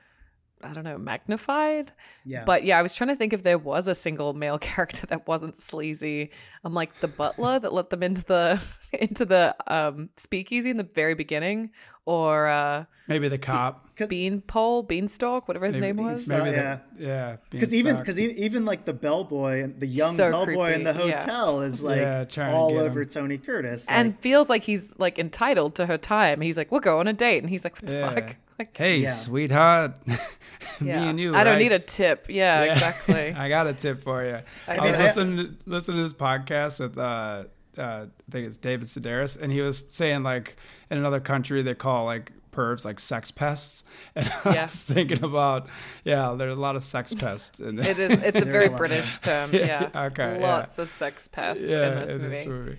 [0.63, 1.91] I don't know, magnified.
[2.25, 2.43] Yeah.
[2.43, 5.27] But yeah, I was trying to think if there was a single male character that
[5.27, 6.31] wasn't sleazy.
[6.63, 8.61] I'm like the butler that let them into the
[9.01, 11.71] into the um speakeasy in the very beginning,
[12.05, 13.83] or uh Maybe the cop.
[14.09, 16.27] Beanpole, Beanstalk, whatever his Maybe, name was.
[16.27, 16.79] Maybe yeah.
[16.97, 17.37] the, yeah.
[17.49, 21.09] because even because even like the bellboy and the young So bellboy in the creepy,
[21.09, 21.19] yeah.
[21.19, 23.09] hotel is like Yeah, all over him.
[23.09, 23.85] Tony Curtis.
[23.87, 26.41] And feels like he's like entitled to her time.
[26.41, 28.13] He's like, "We'll go on a date," and he's like, "What the Yeah.
[28.13, 29.11] fuck?" Like, hey, Yeah.
[29.11, 29.97] sweetheart,
[30.81, 31.09] yeah.
[31.09, 31.35] and you.
[31.35, 32.27] I don't need a tip.
[32.29, 32.71] Yeah, Yeah.
[32.71, 33.33] exactly.
[33.33, 34.39] I got a tip for you.
[34.65, 37.45] I, I was listening to, listening to this podcast with uh,
[37.77, 40.57] uh, I think it's David Sedaris, and he was saying like
[40.89, 43.83] in another country they call like pervs like sex pests,
[44.15, 45.67] and I was thinking about
[46.03, 48.23] yeah, there's a lot of sex pests in it is.
[48.23, 49.49] It's a very British term.
[49.53, 50.05] Yeah, Yeah.
[50.05, 50.47] okay, yeah.
[50.47, 52.35] Lots of sex pests yeah, in this in movie.
[52.35, 52.77] this movie.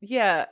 [0.00, 0.46] Yeah.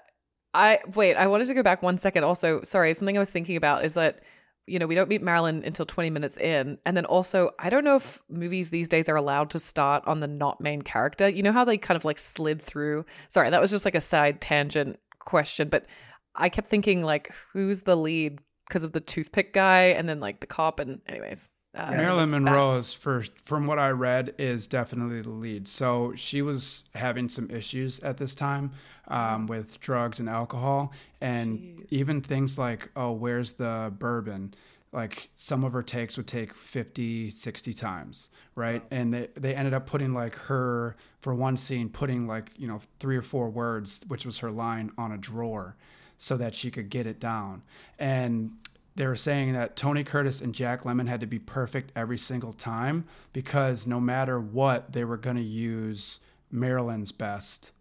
[0.55, 2.25] I wait, I wanted to go back one second.
[2.25, 4.21] Also, sorry, something I was thinking about is that
[4.67, 6.79] you know, we don't meet Marilyn until 20 minutes in.
[6.87, 10.21] And then also, I don't know if movies these days are allowed to start on
[10.21, 11.29] the not main character.
[11.29, 13.05] You know how they kind of like slid through?
[13.29, 15.87] Sorry, that was just like a side tangent question, but
[16.35, 20.41] I kept thinking like who's the lead because of the toothpick guy and then like
[20.41, 21.49] the cop and anyways.
[21.75, 25.67] Uh, Marilyn the Monroe's first, from what I read, is definitely the lead.
[25.67, 28.73] So she was having some issues at this time
[29.09, 34.53] um, with drugs and alcohol, and even things like, oh, where's the bourbon?
[34.93, 38.83] Like some of her takes would take 50, 60 times, right?
[38.91, 42.81] And they, they ended up putting like her, for one scene, putting like, you know,
[43.01, 45.77] three or four words, which was her line, on a drawer
[46.19, 47.63] so that she could get it down.
[47.99, 48.53] And
[48.95, 52.53] they were saying that Tony Curtis and Jack Lemmon had to be perfect every single
[52.53, 57.73] time because no matter what, they were going to use Marilyn's best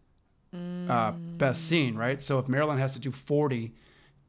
[0.54, 2.19] uh, best scene, right?
[2.19, 3.74] So if Marilyn has to do 40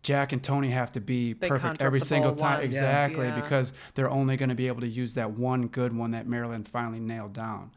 [0.03, 2.55] Jack and Tony have to be They perfect every single time.
[2.61, 2.65] once.
[2.65, 3.41] Exactly, Yeah.
[3.41, 6.65] because they're only going to be able to use that one good one that Marilyn
[6.65, 7.71] finally nailed down,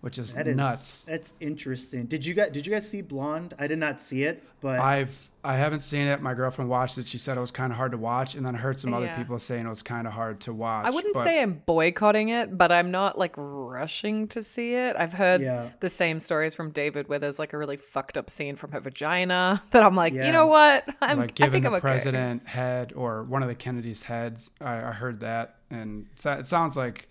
[0.00, 1.04] which is That is nuts.
[1.04, 2.06] That's interesting.
[2.06, 3.52] Did you guys did you guys see Blonde?
[3.58, 6.20] I did not see it, but I've I haven't seen it.
[6.20, 7.06] My girlfriend watched it.
[7.06, 9.12] She said it was kind of hard to watch, and then I heard some other
[9.16, 10.84] people saying it was kind of hard to watch.
[10.86, 14.96] I wouldn't but- say I'm boycotting it, but I'm not like rushing to see it.
[14.98, 15.70] I've heard Yeah.
[15.80, 18.80] the same stories from David where there's like a really fucked up scene from her
[18.80, 20.26] vagina that I'm like, Yeah.
[20.26, 20.84] you know what?
[21.00, 21.80] I'm like giving the I'm okay.
[21.80, 24.50] president head or one of the Kennedys heads.
[24.60, 27.08] I, I heard that, and it sounds like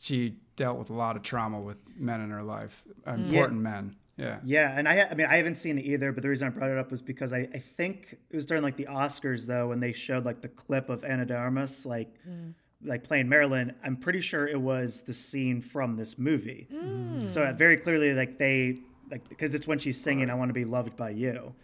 [0.00, 3.26] she dealt with a lot of trauma with men in her life, Mm.
[3.28, 3.96] important men.
[4.16, 4.38] Yeah.
[4.44, 6.10] Yeah, and I I mean, I haven't seen it either.
[6.12, 8.62] But the reason I brought it up was because I, I think it was during
[8.62, 12.14] like the Oscars though when they showed like the clip of Ana de Armas like
[12.84, 13.74] like playing Marilyn.
[13.84, 16.66] I'm pretty sure it was the scene from this movie.
[17.28, 18.78] So uh, very clearly, like they
[19.10, 21.54] like because it's when she's singing "I Want to Be Loved by You,"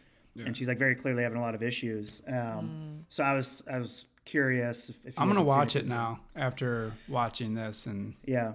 [0.46, 2.22] and she's like very clearly having a lot of issues.
[2.28, 4.90] Um, So I was I was curious.
[4.90, 8.52] If, if I'm gonna haven't seen watch it 'cause- now after watching this, and Yeah.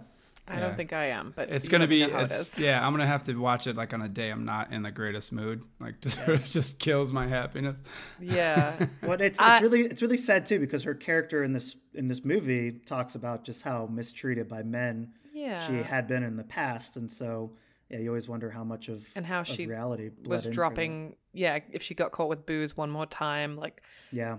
[0.49, 0.59] I Yeah.
[0.61, 2.05] don't think I am, but it's gonna be.
[2.07, 4.45] know how it yeah, I'm gonna have to watch it like on a day I'm
[4.45, 5.61] not in the greatest mood.
[5.79, 7.81] Like it just kills my happiness.
[8.19, 8.85] Yeah.
[9.03, 12.07] Well, it's I- it's really it's really sad too because her character in this in
[12.07, 15.65] this movie talks about just how mistreated by men Yeah.
[15.67, 17.51] she had been in the past, and so
[17.89, 20.55] yeah, you always wonder how much of And how of she reality was in for
[20.55, 20.55] that.
[20.55, 23.81] dropping yeah if she got caught with booze one more time like
[24.11, 24.37] Yeah,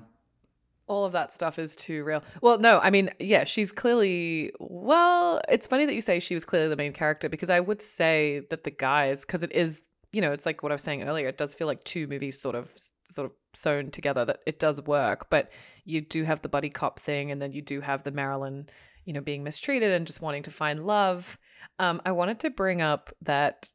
[0.88, 2.22] all of that stuff is too real.
[2.42, 6.44] Well no i mean yeah she's clearly well it's funny that you say she was
[6.44, 10.20] clearly the main character because i would say that the guys because it is you
[10.20, 12.54] know it's like what i was saying earlier it does feel like two movies sort
[12.54, 12.72] of
[13.10, 15.50] sort of sewn together that it does work but
[15.84, 18.68] you do have the buddy cop thing and then you do have the marilyn
[19.04, 21.38] you know being mistreated and just wanting to find love.
[21.78, 23.72] Um, i wanted to bring up that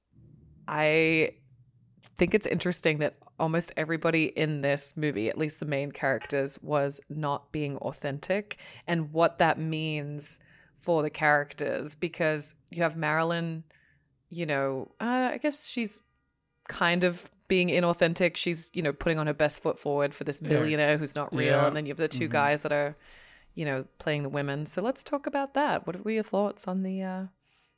[0.67, 1.31] i
[2.17, 7.01] think it's interesting that almost everybody in this movie, at least the main characters, was
[7.09, 10.39] not being authentic and what that means
[10.77, 13.63] for the characters because you have Marilyn,
[14.29, 16.01] you know, uh, I guess she's
[16.67, 18.35] kind of being inauthentic.
[18.37, 20.49] She's, you know, putting on her best foot forward for this Yeah.
[20.49, 21.47] billionaire who's not real.
[21.51, 21.67] Yeah.
[21.67, 22.95] And then you have the 2 guys that are,
[23.55, 24.65] you know, playing the women.
[24.65, 25.85] So let's talk about that.
[25.87, 27.23] What were your thoughts on the, uh,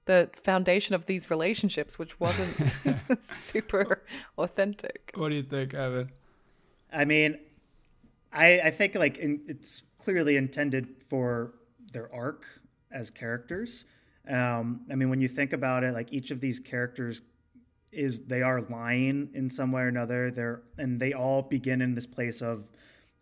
[0.05, 2.53] the foundation of these relationships, which wasn't
[3.23, 4.03] super
[4.37, 5.11] authentic.
[5.15, 6.11] What do you think, Evan?
[6.93, 7.39] I mean,
[8.31, 11.55] I I think like in, it's clearly intended for
[11.91, 12.45] their arc
[12.91, 13.85] as characters.
[14.29, 17.21] Um, I mean, when you think about it, like each of these characters
[17.91, 20.31] is they are lying in some way or another.
[20.31, 22.71] They're and they all begin in this place of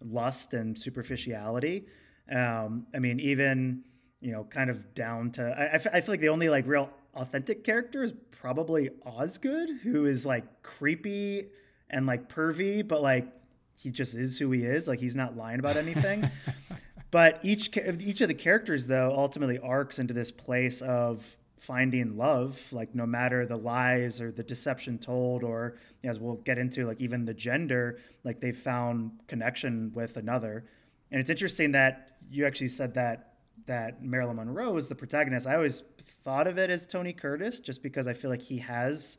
[0.02, 1.88] lust and superficiality.
[2.32, 3.84] Um, I mean, even
[4.24, 8.04] you know, kind of down to I feel like the only like real authentic character
[8.04, 11.50] is probably Osgood, who is like creepy
[11.90, 13.28] and like pervy, but like
[13.76, 14.88] he just is who he is.
[14.88, 16.30] Like he's not lying about anything.
[17.12, 22.62] but each each of the characters though ultimately arcs into this place of finding love
[22.74, 27.00] like no matter the lies or the deception told or as we'll get into like
[27.00, 30.66] even the gender like they found connection with another
[31.12, 33.33] and it's interesting that you actually said that
[33.66, 35.84] that marilyn monroe is the protagonist i always
[36.24, 39.18] thought of it as tony curtis just because i feel like he has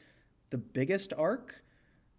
[0.50, 1.62] the biggest arc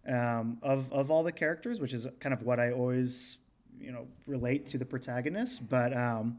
[0.08, 3.38] um, of of all the characters, which is kind of what I always
[3.80, 5.68] you know relate to the protagonist.
[5.68, 6.38] But um,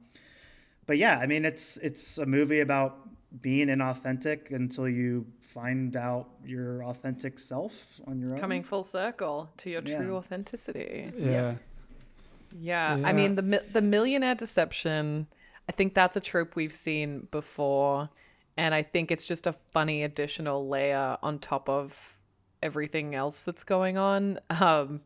[0.86, 3.10] but yeah, I mean it's it's a movie about
[3.42, 8.40] being inauthentic until you find out your authentic self on your own.
[8.40, 10.12] Coming full circle to your true Yeah.
[10.14, 11.12] authenticity.
[11.18, 11.56] Yeah.
[12.58, 13.02] Yeah.
[13.04, 15.28] I mean the the millionaire deception,
[15.68, 18.10] I think that's a trope we've seen before
[18.56, 22.18] and I think it's just a funny additional layer on top of
[22.64, 24.40] everything else that's going on.
[24.50, 25.02] Um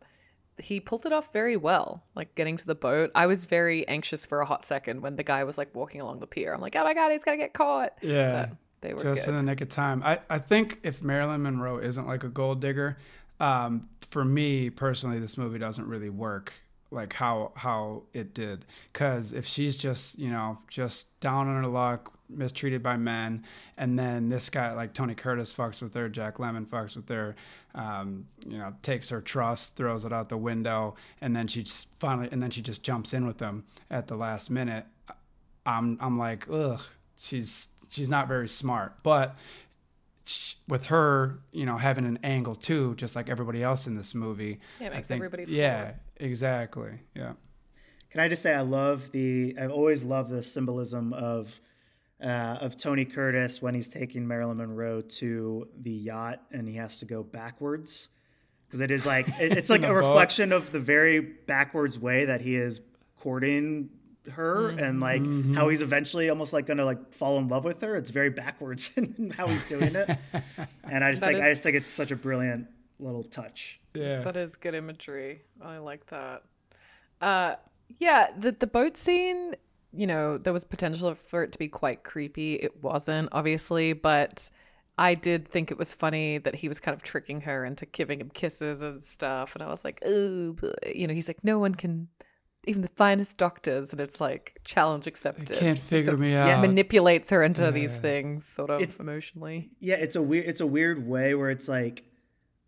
[0.58, 3.12] he pulled it off very well, like getting to the boat.
[3.15, 6.19] I was very anxious for a hot second when the guy was like walking along
[6.19, 6.54] the pier.
[6.54, 8.47] I'm like, "Oh my god, he's going to get caught." Yeah.
[8.47, 9.32] But they were just good.
[9.32, 10.02] in the nick of time.
[10.04, 12.97] I, I think if Marilyn Monroe isn't like a gold digger,
[13.39, 16.54] um, for me personally, this movie doesn't really work
[16.91, 18.65] like how how it did.
[18.91, 23.43] Because if she's just you know just down on her luck, mistreated by men,
[23.77, 27.36] and then this guy like Tony Curtis fucks with her, Jack Lemmon fucks with her,
[27.75, 31.88] um, you know takes her trust, throws it out the window, and then she just
[31.99, 34.86] finally and then she just jumps in with them at the last minute.
[35.65, 36.82] I'm I'm like ugh,
[37.19, 39.36] she's she's not very smart, but
[40.67, 44.60] with her, you know, having an angle too, just like everybody else in this movie.
[44.80, 45.93] Yeah, it I makes think- everybody Yeah.
[46.21, 46.99] Exactly.
[47.15, 47.34] Yeah.
[48.12, 51.60] Can I just say I love the I've always loved the symbolism of
[52.21, 56.99] uh, of Tony Curtis when he's taking Marilyn Monroe to the yacht and he has
[56.99, 58.10] to go backwards
[58.67, 59.95] because it is like it, it's like a the boat.
[59.95, 62.81] reflection of the very backwards way that he is
[63.19, 63.89] courting
[64.34, 65.55] her and like Mm-hmm.
[65.55, 67.95] how he's eventually almost like gonna like fall in love with her.
[67.95, 70.10] It's very backwards in how he's doing it,
[70.84, 72.67] and I just That think I just think it's such a brilliant
[73.02, 73.80] little touch.
[73.94, 74.22] Yeah.
[74.22, 75.42] That is good imagery.
[75.62, 76.44] I like that.
[77.20, 77.56] Uh,
[78.00, 79.56] yeah, the the boat scene.
[79.94, 82.56] You know, there was potential for it to be quite creepy.
[82.56, 84.50] It wasn't, obviously, but
[84.98, 88.22] I did think it was funny that he was kind of tricking her into giving
[88.22, 89.54] him kisses and stuff.
[89.54, 90.56] And I was like, oh,
[90.96, 92.08] you know, he's like, no one can,
[92.66, 95.58] even the finest doctors, and it's like challenge accepted.
[95.58, 96.48] Can't figure sort of me out.
[96.48, 99.72] Yeah, Manipulates her into these things, sort of It's- emotionally.
[99.82, 102.04] Yeah, it's a weird it's a weird way where it's like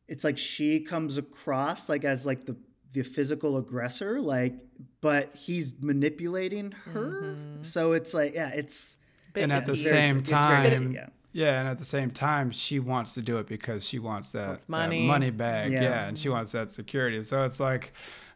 [0.08, 2.56] it's like she comes across like as like the
[2.94, 4.54] the physical aggressor, like
[5.02, 7.24] but he's manipulating her.
[7.36, 7.64] Mm-hmm.
[7.64, 8.98] So it's like yeah, it's
[9.36, 11.08] and at the same very time, tricky, yeah.
[11.32, 14.48] yeah, and at the same time, she wants to do it because she wants that,
[14.48, 15.08] Wants that money.
[15.08, 15.82] money bag, Yeah.
[15.82, 16.06] yeah.
[16.08, 17.24] and she wants that security.
[17.24, 17.94] So it's like,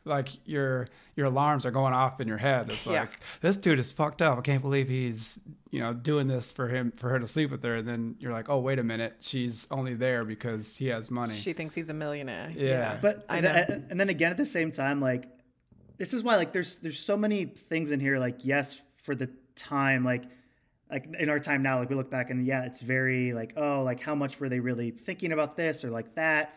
[0.08, 2.72] like your your alarms are going off in your head.
[2.72, 3.02] It's Yeah.
[3.02, 4.38] like this dude is fucked up.
[4.38, 5.40] I can't believe he's
[5.72, 7.76] you know doing this for him for her to sleep with her.
[7.76, 11.36] And then you're like, oh wait a minute, she's only there because he has money.
[11.36, 12.52] She thinks he's a millionaire.
[12.56, 12.98] Yeah.
[13.02, 13.54] But I and, know.
[13.54, 15.26] then- and then again at the same time, like
[15.98, 18.18] this is why like there's there's so many things in here.
[18.20, 20.24] Like yes, for the time, like
[20.90, 23.84] like in our time now, like we look back and yeah, it's very like oh,
[23.84, 26.54] like how much were they really thinking about this or like that?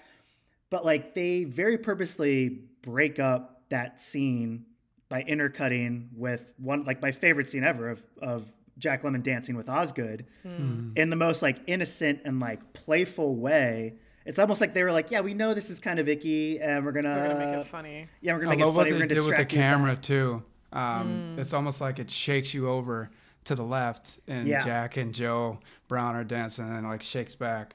[0.71, 4.65] But like they very purposely break up that scene
[5.09, 9.69] by intercutting with one like my favorite scene ever of of Jack Lemmon dancing with
[9.69, 13.95] Osgood in the most like innocent and like playful way.
[14.27, 16.85] It's almost like they were like, yeah, we know this is kind of icky, and
[16.85, 18.07] we're gonna, We're gonna make it funny.
[18.21, 18.93] yeah, we're gonna I make it love what funny.
[18.93, 20.43] We're they gonna did with the distract you with camera that." too.
[20.73, 21.39] Um, Mm.
[21.41, 23.11] It's almost like it shakes you over
[23.45, 24.65] to the left, and Yeah.
[24.65, 27.75] Jack and Joe Brown are dancing, and like shakes back.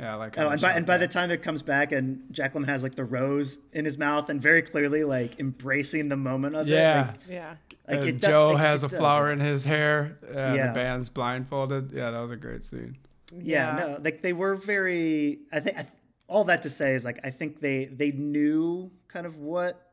[0.00, 2.66] Yeah, like Oh, and by, and by the time it comes back, and Jack Lemmon
[2.68, 6.68] has like the rose in his mouth, and very clearly like embracing the moment of
[6.68, 7.16] yeah, it.
[7.28, 7.48] Yeah.
[7.48, 8.98] Like, like Uh, it does- Joe like, has it a does.
[8.98, 10.18] flower in his hair.
[10.24, 10.68] Uh, Yeah.
[10.68, 11.90] The band's blindfolded.
[11.92, 12.96] Yeah, that was a great scene.
[13.36, 15.40] yeah, no, like they were very.
[15.52, 15.88] I think th-
[16.28, 19.84] all that to say is like I think they they knew kind of what.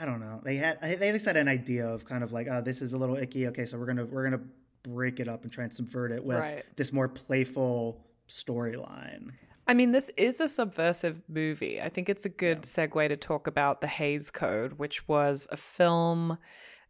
[0.00, 0.40] I don't know.
[0.44, 2.92] They had they at least had an idea of kind of like oh this is
[2.92, 3.46] a little icky.
[3.48, 4.42] Okay, so we're gonna we're gonna
[4.82, 6.64] break it up and try and subvert it with Right.
[6.76, 9.32] this more playful storyline.
[9.66, 11.80] I mean, this is a subversive movie.
[11.80, 15.58] I think it's a good segue to talk about the Hays Code, which was a
[15.58, 16.38] film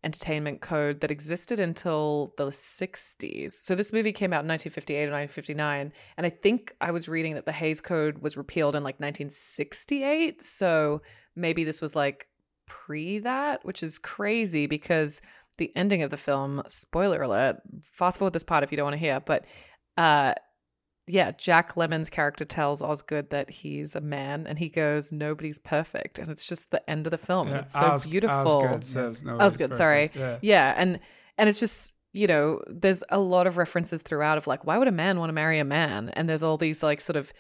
[0.05, 3.51] entertainment code that existed until the 60s.
[3.51, 5.93] So this movie came out in 1958 or 1959.
[6.17, 10.41] And I think I was reading that the Hays Code was repealed in like 1968.
[10.41, 11.03] So
[11.35, 12.29] maybe this was like
[12.67, 15.21] pre that, which is crazy because
[15.57, 18.95] the ending of the film, spoiler alert, fast forward this part if you don't want
[18.95, 19.45] to hear, but
[19.97, 20.35] uh
[21.09, 26.19] yeah, Jack Lemmon's character tells Osgood that he's a man, and he goes, "Nobody's perfect,"
[26.19, 27.49] and it's just the end of the film.
[27.49, 28.37] Yeah, it's so Os- beautiful.
[28.37, 29.39] Osgood says no.
[29.39, 30.11] Osgood, sorry.
[30.15, 30.39] Yeah.
[30.43, 31.01] Yeah, and
[31.39, 34.89] and it's just you know, there's a lot of references throughout of like, why would
[34.89, 36.09] a man want to marry a man?
[36.11, 37.33] And there's all these like sort of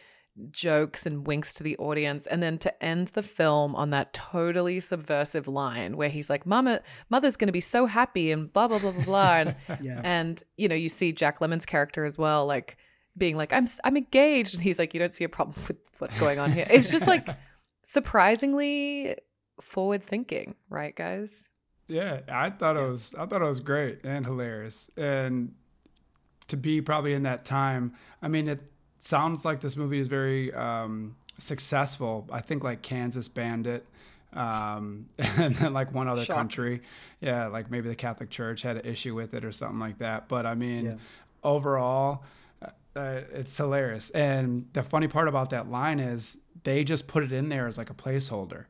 [0.50, 4.78] jokes and winks to the audience, and then to end the film on that totally
[4.80, 8.78] subversive line where he's like, "Mama, mother's going to be so happy," and blah blah
[8.78, 10.00] blah blah blah, and Yeah.
[10.04, 12.76] and you know, you see Jack Lemmon's character as well, like
[13.18, 16.18] being like, "I'm I'm engaged," and he's like, "You don't see a problem with what's
[16.18, 17.26] going on here." It's just like
[17.82, 19.16] surprisingly
[19.60, 21.48] forward thinking, right, guys?
[21.88, 24.90] Yeah, I thought it was I thought it was great and hilarious.
[24.96, 25.54] And
[26.48, 28.60] to be probably in that time, I mean it
[29.00, 32.28] sounds like this movie is very um, successful.
[32.30, 33.86] I think like Kansas banned it.
[34.34, 36.36] Um, and then like one other Shock.
[36.36, 36.82] country.
[37.20, 40.28] Yeah, like maybe the Catholic Church had an issue with it or something like that.
[40.28, 40.94] But I mean Yeah.
[41.42, 42.22] overall
[42.98, 44.10] uh, it's hilarious.
[44.10, 47.78] And the funny part about that line is they just put it in there as
[47.78, 48.64] like a placeholder,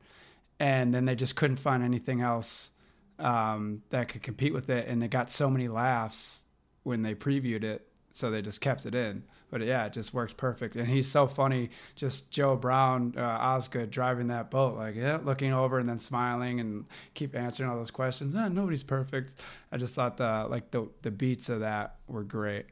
[0.60, 2.70] and then they just couldn't find anything else
[3.18, 4.86] um, that could compete with it.
[4.86, 6.42] And they got so many laughs
[6.82, 9.24] when they previewed it, so they just kept it in.
[9.50, 10.76] But yeah, it just works perfect.
[10.76, 11.70] And he's so funny.
[11.96, 16.60] Just Joe Brown, uh, Osgood driving that boat, like yeah, looking over and then smiling
[16.60, 18.34] and keep answering all those questions.
[18.34, 19.36] Eh, nobody's perfect.
[19.72, 22.66] I just thought the like the the beats of that were great.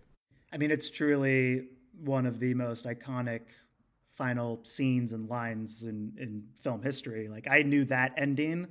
[0.57, 1.67] I mean, it's truly
[2.03, 3.43] one of the most iconic
[4.15, 7.29] final scenes and lines in, in film history.
[7.29, 8.67] Like, I knew that ending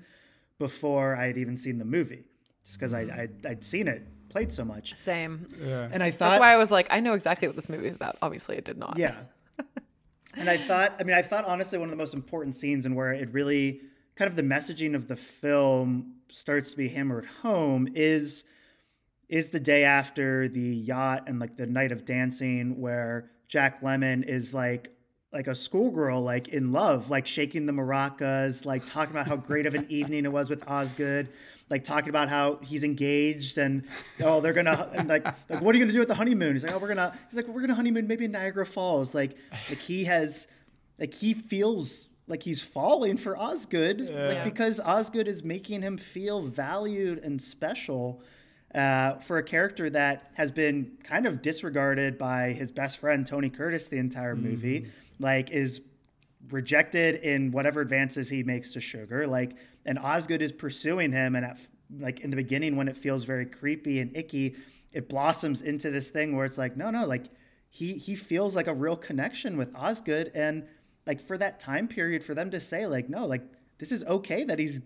[0.58, 2.24] before I had even seen the movie,
[2.66, 4.96] just because I, I, I'd seen it played so much.
[4.96, 5.48] Same.
[5.64, 5.88] Yeah.
[5.92, 7.96] And I thought, That's why I was like, I know exactly what this movie is
[7.96, 8.18] about.
[8.20, 8.98] Obviously, it did not.
[8.98, 9.18] yeah.
[10.36, 12.96] and I thought, I mean, I thought honestly, one of the most important scenes and
[12.96, 13.82] where it really
[14.16, 18.44] kind of the messaging of the film starts to be hammered home is
[19.30, 24.24] is the day after the yacht and like the night of dancing where Jack Lemmon
[24.28, 24.92] is like
[25.34, 29.66] like a schoolgirl, like in love, like shaking the maracas, like talking about how great
[29.66, 31.28] of an evening it was with Osgood,
[31.70, 33.84] like talking about how he's engaged and
[34.24, 36.54] oh they're gonna and like like what are you gonna do at the honeymoon?
[36.54, 39.14] He's like oh we're gonna he's like we're gonna honeymoon maybe in Niagara Falls.
[39.14, 39.36] Like
[39.70, 40.48] like he has
[41.00, 44.28] like he feels like he's falling for Osgood, Yeah.
[44.28, 48.22] like because Osgood is making him feel valued and special.
[48.76, 53.50] Uh, for a character that has been kind of disregarded by his best friend Tony
[53.50, 55.80] Curtis the entire movie, like is
[56.50, 59.28] rejected in whatever advances he makes to Sugar.
[59.28, 59.56] Like,
[59.86, 61.58] and Osgood is pursuing him, and at,
[62.00, 64.56] like in the beginning when it feels very creepy and icky,
[64.92, 67.28] it blossoms into this thing where it's like, no, no, like
[67.70, 70.68] he he feels like a real connection with Osgood, and
[71.08, 73.44] like for that time period, for them to say like, no, like
[73.78, 74.82] this is okay that he's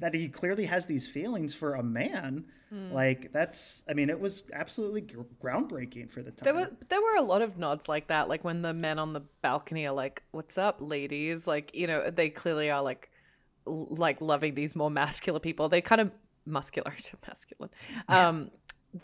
[0.00, 2.46] that he clearly has these feelings for a man.
[2.92, 6.44] Like that's, I mean, it was absolutely gr- groundbreaking for the time.
[6.44, 9.12] There were there were a lot of nods like that, like when the men on
[9.12, 13.10] the balcony are like, "What's up, ladies?" Like you know, they clearly are like
[13.66, 15.68] l- like loving these more masculine people.
[15.68, 16.10] They kind of
[16.46, 17.70] muscular to masculine.
[18.08, 18.50] Um,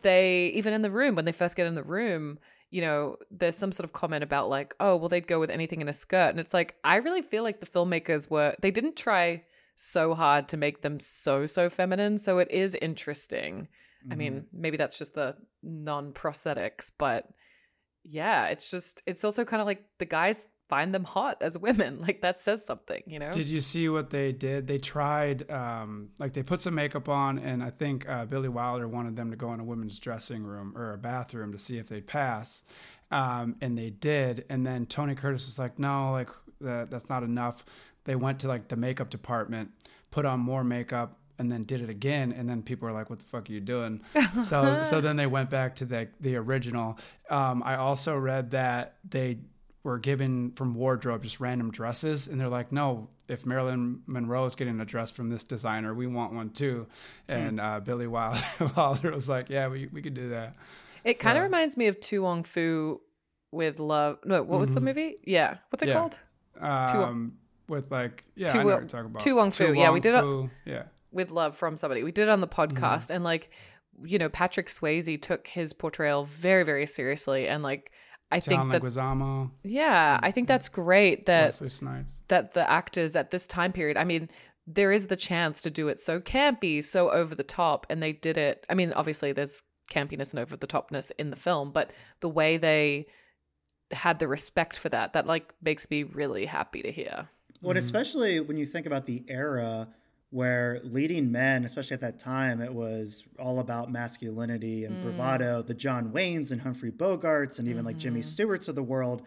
[0.02, 2.38] they even in the room when they first get in the room,
[2.70, 5.80] you know, there's some sort of comment about like, "Oh, well, they'd go with anything
[5.80, 8.96] in a skirt," and it's like I really feel like the filmmakers were they didn't
[8.96, 9.42] try
[9.82, 12.18] so hard to make them so so feminine.
[12.18, 13.68] So it is interesting.
[14.10, 17.28] I mean, maybe that's just the non prosthetics, but
[18.02, 21.98] yeah, it's just it's also kind of like the guys find them hot as women.
[22.10, 23.30] Like that says something, you know?
[23.30, 24.66] Did you see what they did?
[24.66, 28.88] They tried, um, like they put some makeup on, and I think uh, Billy Wilder
[28.88, 31.88] wanted them to go in a women's dressing room or a bathroom to see if
[31.88, 32.62] they'd pass,
[33.10, 34.44] um, and they did.
[34.48, 37.64] And then Tony Curtis was like, "No, like that, that's not enough."
[38.04, 39.70] They went to like the makeup department,
[40.10, 42.32] put on more makeup, and then did it again.
[42.32, 44.00] And then people were like, "What the fuck are you doing?"
[44.42, 46.98] so, so then they went back to the the original.
[47.28, 49.38] Um, I also read that they
[49.82, 54.54] were given from wardrobe just random dresses and they're like no if marilyn monroe is
[54.54, 56.86] getting a dress from this designer we want one too
[57.28, 58.38] and uh, billy wilder,
[58.76, 60.54] wilder was like yeah we, we could do that
[61.02, 63.00] it kind of reminds me of To Wong Foo
[63.52, 64.18] with love.
[64.26, 65.16] No, what was the movie?
[65.24, 65.94] Yeah, what's it Yeah.
[65.94, 66.18] called?
[66.60, 67.38] um,
[67.70, 70.00] with like yeah Tu I know what you're talking about To Wong Foo, yeah, we
[70.00, 72.02] did Fu, yeah With love from somebody.
[72.02, 72.76] We did it on the mm-hmm.
[72.76, 73.50] podcast, and like,
[74.02, 77.92] you know, Patrick Swayze took his portrayal very, very seriously, and like,
[78.30, 80.34] I john think that leguizamo yeah, I mm-hmm.
[80.34, 84.28] think that's great that wesley snipes that the actors at this time period, I mean,
[84.66, 88.12] there is the chance to do it so campy, so over the top, and they
[88.12, 88.66] did it.
[88.68, 92.56] I mean, obviously, there's campiness and over the topness in the film, but the way
[92.56, 93.06] they
[93.92, 97.28] had the respect for that, that like makes me really happy to hear.
[97.60, 97.84] Well, and mm-hmm.
[97.84, 99.88] especially when you think about the era
[100.30, 105.02] where leading men, especially at that time, it was all about masculinity and mm.
[105.02, 105.60] bravado.
[105.60, 108.28] The John Waynes and Humphrey Bogarts and even like Jimmy mm-hmm.
[108.28, 109.22] Stewart's of the world,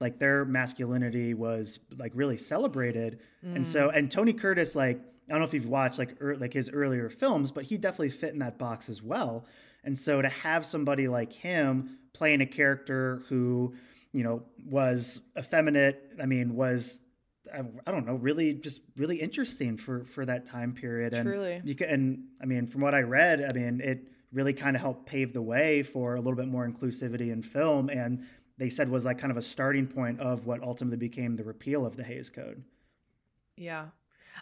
[0.00, 3.20] like their masculinity was like really celebrated.
[3.42, 3.96] And so, mm.
[3.96, 7.08] and Tony Curtis, like I don't know if you've watched like er, like his earlier
[7.08, 9.46] films, but he definitely fit in that box as well.
[9.84, 13.74] And so to have somebody like him playing a character who,
[14.12, 17.00] you know, was effeminate, I mean, was
[17.54, 21.14] I, I don't know, really just really interesting for for that time period.
[21.14, 21.60] And Truly.
[21.64, 24.82] you can, and I mean, from what I read, I mean, it really kind of
[24.82, 27.88] helped pave the way for a little bit more inclusivity in film.
[27.88, 28.26] And
[28.58, 31.86] they said was like kind of a starting point of what ultimately became the repeal
[31.86, 32.62] of the Hays Code.
[33.56, 33.86] Yeah.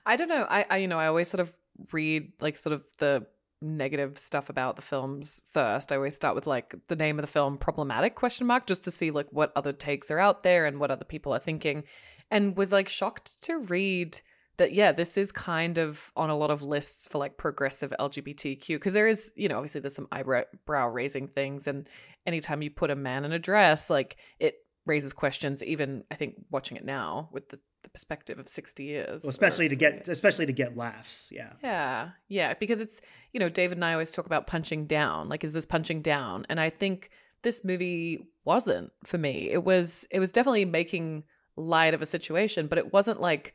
[0.04, 0.46] I don't know.
[0.48, 1.56] I, I you know, I always sort of
[1.92, 3.26] read like sort of the
[3.62, 5.92] negative stuff about the films first.
[5.92, 8.90] I always start with like the name of the film problematic question mark just to
[8.90, 11.84] see like what other takes are out there and what other people are thinking
[12.30, 14.20] and was like shocked to read
[14.58, 18.68] that yeah, this is kind of on a lot of lists for like progressive LGBTQ
[18.68, 21.88] because there is, you know, obviously there's some eyebrow raising things and
[22.26, 24.56] anytime you put a man in a dress like it
[24.86, 29.22] raises questions even I think watching it now with the, the perspective of 60 years.
[29.22, 31.28] Well, or- especially to get especially to get laughs.
[31.32, 31.52] Yeah.
[31.62, 33.00] yeah, yeah, because it's
[33.32, 35.28] you know David and I always talk about punching down.
[35.28, 36.46] Like, is this punching down?
[36.48, 37.10] And I think
[37.42, 39.50] this movie wasn't for me.
[39.50, 41.24] It was it was definitely making
[41.56, 43.54] light of a situation, but it wasn't like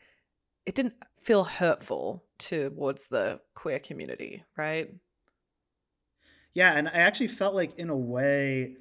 [0.66, 4.94] it didn't feel hurtful towards the queer community, right?
[6.54, 8.76] Yeah, and I actually felt like in a way,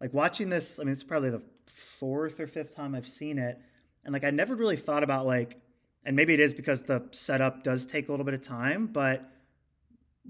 [0.00, 3.60] like watching this, I mean, it's probably the fourth or fifth time I've seen it.
[4.04, 5.60] And like I never really thought about like
[6.04, 9.30] and maybe it is because the setup does take a little bit of time, but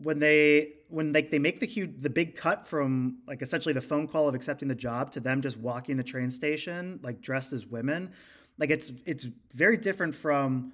[0.03, 3.81] when they when like they make the huge the big cut from like essentially the
[3.81, 7.53] phone call of accepting the job to them just walking the train station like dressed
[7.53, 8.13] as women,
[8.59, 10.73] like it's it's very different from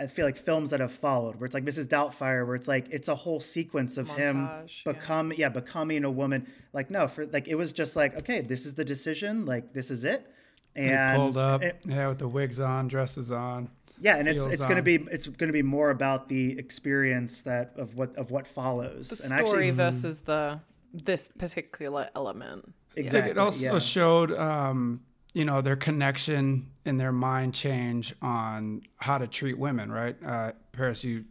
[0.00, 1.86] I feel like films that have followed, where it's like Mrs.
[1.86, 4.92] Doubtfire, where it's like it's a whole sequence of him Montage, yeah.
[4.92, 5.48] become yeah.
[5.50, 6.46] becoming a woman.
[6.72, 9.90] Like no, for like it was just like okay, this is the decision, like this
[9.90, 10.26] is it,
[10.74, 13.68] and pulled up, and- yeah, with the wigs on, dresses on.
[14.00, 16.58] Yeah, and it's heels it's going to be it's going to be more about the
[16.58, 19.08] experience that of what of what follows.
[19.08, 20.60] The and story actually, versus the
[20.92, 22.72] this particular element.
[22.96, 23.78] Exactly, think it also yeah.
[23.78, 29.92] showed, um, you know, their connection and their mind change on how to treat women,
[29.92, 30.16] right?
[30.24, 31.24] Uh, Paris, you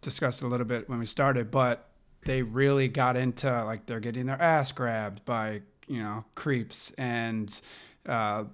[0.00, 1.88] discussed a little bit when we started, but
[2.24, 7.60] they really got into like they're getting their ass grabbed by, you know, creeps and
[8.06, 8.44] uh,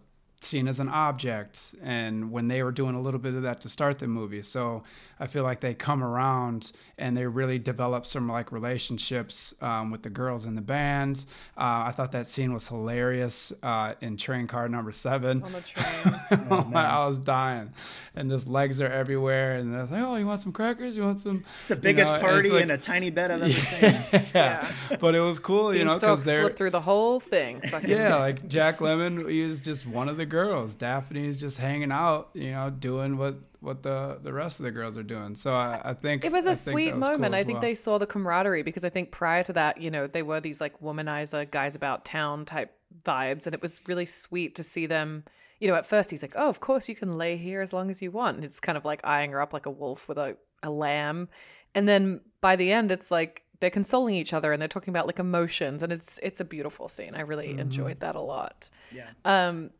[0.41, 1.75] seen as an object.
[1.83, 4.43] And when they were doing a little bit of that to start the movie.
[4.43, 4.83] So
[5.19, 10.03] I feel like they come around and they really develop some like relationships um, with
[10.03, 11.25] the girls in the band.
[11.57, 15.43] Uh, I thought that scene was hilarious uh, in train car number seven.
[15.43, 16.47] On the train.
[16.51, 17.73] Oh, I was dying,
[18.15, 20.97] and just legs are everywhere, and they're like, "Oh, you want some crackers?
[20.97, 24.31] You want some?" It's the biggest party in a tiny bed I've ever seen.
[24.35, 24.71] yeah.
[25.01, 27.61] but it was cool, you know, because they're slipped through the whole thing.
[27.63, 30.77] Fucking yeah, like Jack Lemmon, he was just one of the girls.
[30.77, 34.97] Daphne's just hanging out, you know, doing what what the the rest of the girls
[34.99, 35.35] are doing.
[35.35, 37.35] So I, I think It was I a think sweet that was cool moment.
[37.35, 37.63] I think well.
[37.63, 40.61] they saw the camaraderie because I think prior to that, you know, they were these
[40.61, 42.73] like womanizer guys about town type
[43.05, 45.25] vibes, and it was really sweet to see them.
[45.61, 47.89] You know, at first he's like, "Oh, of course you can lay here as long
[47.91, 50.19] as you want." And it's kind of like eyeing her up like a wolf with
[50.19, 51.29] a a lamb,
[51.75, 55.07] and then by the end, it's like they're consoling each other and they're talking about
[55.07, 57.15] like emotions, and it's it's a beautiful scene.
[57.15, 57.59] I really Mm-hmm.
[57.61, 58.69] enjoyed that a lot.
[58.93, 59.09] Yeah.
[59.25, 59.71] Um,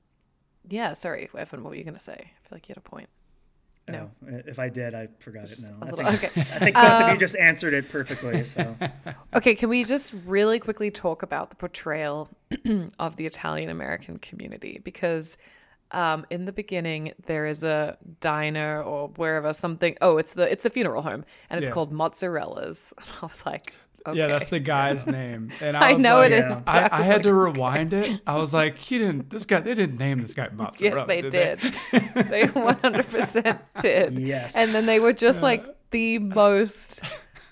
[0.69, 0.95] yeah.
[0.95, 2.15] Sorry, Evan, what were you gonna say?
[2.15, 3.09] I feel like you had a point.
[3.89, 4.11] No.
[4.29, 5.77] Oh, if I did, I forgot it now.
[5.81, 6.41] a I little- think, okay.
[6.41, 8.43] I think both of you just answered it perfectly.
[8.43, 8.77] So
[9.35, 12.29] Okay, can we just really quickly talk about the portrayal
[12.99, 14.81] of the Italian American community?
[14.83, 15.37] Because
[15.93, 19.97] um, in the beginning, there is a diner or wherever something.
[20.01, 21.75] Oh, it's the it's the funeral home, and it's Yeah.
[21.75, 22.93] called Mozzarella's.
[22.99, 23.73] And I was like,
[24.09, 24.19] okay.
[24.19, 25.51] Yeah, that's the guy's name.
[25.61, 26.63] And I, I was know like, it is, is.
[26.67, 28.21] I, I had to rewind it.
[28.27, 29.31] I was like, he didn't.
[29.31, 29.61] This guy.
[29.61, 30.97] They didn't name this guy mozzarella.
[30.99, 31.61] Yes, they did.
[31.61, 32.27] did.
[32.27, 34.15] They one hundred percent did.
[34.15, 34.57] Yes.
[34.57, 37.03] and then they were just like the most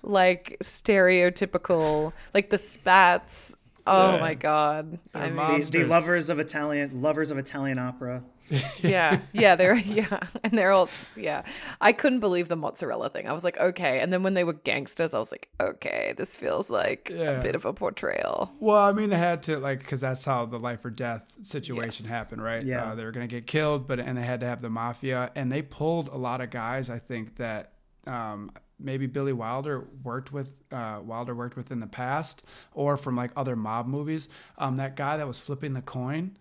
[0.02, 3.56] like stereotypical, like the spats.
[3.86, 4.20] Oh Yeah.
[4.20, 4.98] my god!
[5.14, 8.22] I Their mean, the, the lovers of Italian lovers of Italian opera.
[8.82, 11.42] yeah yeah they're yeah and they're all just yeah
[11.80, 14.52] i couldn't believe the mozzarella thing i was like okay and then when they were
[14.52, 17.30] gangsters i was like okay this feels like Yeah.
[17.32, 20.44] a bit of a portrayal Well, I mean, it had to like because that's how
[20.46, 22.12] the life or death situation Yes.
[22.12, 22.62] happened, right?
[22.64, 22.84] Yeah.
[22.90, 25.50] uh, they were gonna get killed, but and they had to have the mafia, and
[25.50, 26.90] they pulled a lot of guys.
[26.90, 27.72] I think that
[28.06, 32.42] um, maybe Billy Wilder worked with uh, Wilder worked with in the past,
[32.74, 34.28] or from like other mob movies.
[34.58, 36.36] Um, that guy that was flipping the coin,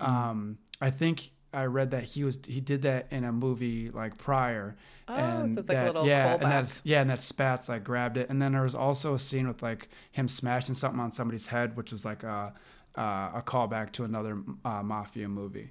[0.00, 0.12] Mm-hmm.
[0.14, 1.30] um, I think.
[1.52, 4.76] I read that he was he did that in a movie like prior,
[5.08, 6.42] Oh, and so it's like a that, little yeah, callback.
[6.42, 9.18] and that's yeah, and that Spats like grabbed it, and then there was also a
[9.18, 12.52] scene with like him smashing something on somebody's head, which was like a
[12.96, 15.70] uh, a callback to another uh, mafia movie.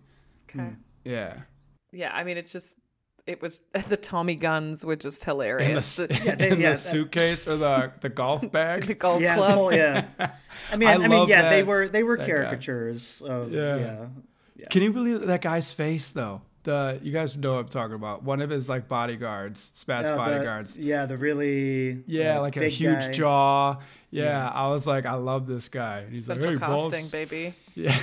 [0.49, 0.71] okay
[1.03, 1.41] Yeah,
[1.91, 2.75] yeah i mean it's just
[3.25, 6.75] it was the tommy guns were just hilarious in the, Yeah, they- in yeah, the
[6.75, 8.99] suitcase or the the golf bag, the bag.
[8.99, 10.05] golf yeah, club well, yeah.
[10.71, 12.33] I mean, I I, mean, love yeah, they were they were that guy.
[12.33, 13.75] caricatures of Yeah.
[13.77, 14.07] yeah.
[14.69, 16.41] Can you believe that guy's face though?
[16.63, 18.23] The you guys know what I'm talking about.
[18.23, 20.77] One of his like bodyguards, Spats Uh, the- bodyguards.
[20.77, 23.11] yeah, the really Yeah, uh, like a huge guy.
[23.11, 23.75] jaw.
[24.11, 25.99] Yeah, I was like, I love this guy.
[25.99, 26.91] And he's central like, hey, boss.
[26.91, 27.95] casting baby Yeah.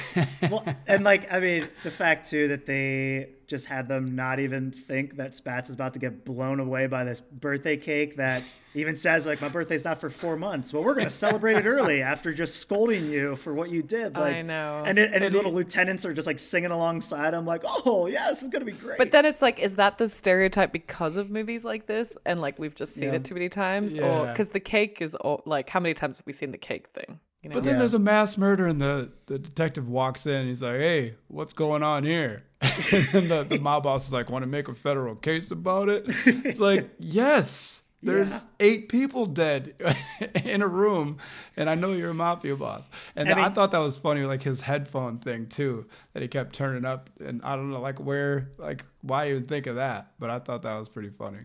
[0.51, 4.71] well, and like I mean, the fact too that they just had them not even
[4.71, 8.43] think that Spats is about to get blown away by this birthday cake that
[8.77, 10.73] even says like my birthday's not for four months.
[10.73, 14.15] but we're gonna celebrate it early after just scolding you for what you did.
[14.15, 14.83] Like, I know.
[14.87, 18.07] And, it, and his he- little lieutenants are just like singing alongside him, like, oh
[18.07, 18.99] yeah, this is gonna be great.
[18.99, 22.59] But then it's like, is that the stereotype because of movies like this, and like
[22.61, 23.17] we've just seen Yeah.
[23.17, 24.31] it too many times, or Yeah.
[24.31, 27.19] because the cake is all, like, how many times have we seen the cake thing?
[27.45, 27.79] You know, But then Yeah.
[27.81, 30.33] there's a mass murder, and the, the detective walks in.
[30.35, 34.31] And he's like, "Hey, what's going on here?" and the, the mob boss is like,
[34.31, 38.41] "Want to make a federal case about it?" It's like, yes, there's Yeah.
[38.61, 39.75] eight people dead
[40.45, 41.19] in a room,
[41.59, 42.89] and I know you're a mafia boss.
[43.15, 45.85] And I I, thought that was funny, like his headphone thing too,
[46.15, 47.11] that he kept turning up.
[47.23, 50.13] And I don't know, like where, like why even think of that?
[50.19, 51.41] But I thought that was pretty funny.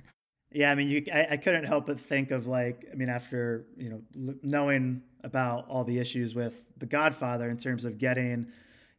[0.51, 3.65] Yeah, I mean, you, I, I couldn't help but think of like, I mean, after
[3.77, 8.47] you know, l- knowing about all the issues with The Godfather in terms of getting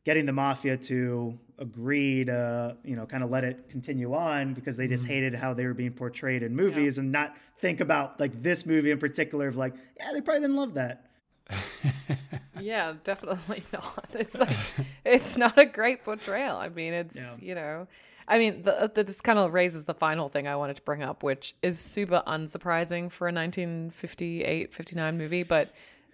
[0.04, 4.76] getting the mafia to agree to, you know, kind of let it continue on because
[4.76, 5.12] they just mm-hmm.
[5.12, 8.90] hated how they were being portrayed in movies and not think about like this movie
[8.90, 11.10] in particular of like, yeah, they probably didn't love that.
[12.60, 14.06] yeah, definitely not.
[14.14, 14.56] It's like
[15.04, 16.56] it's not a great portrayal.
[16.56, 17.36] I mean, it's Yeah.
[17.40, 17.88] you know,
[18.30, 21.02] I mean, the, the, this kind of raises the final thing I wanted to bring
[21.02, 25.72] up, which is super unsurprising for a 1958, 59 movie, but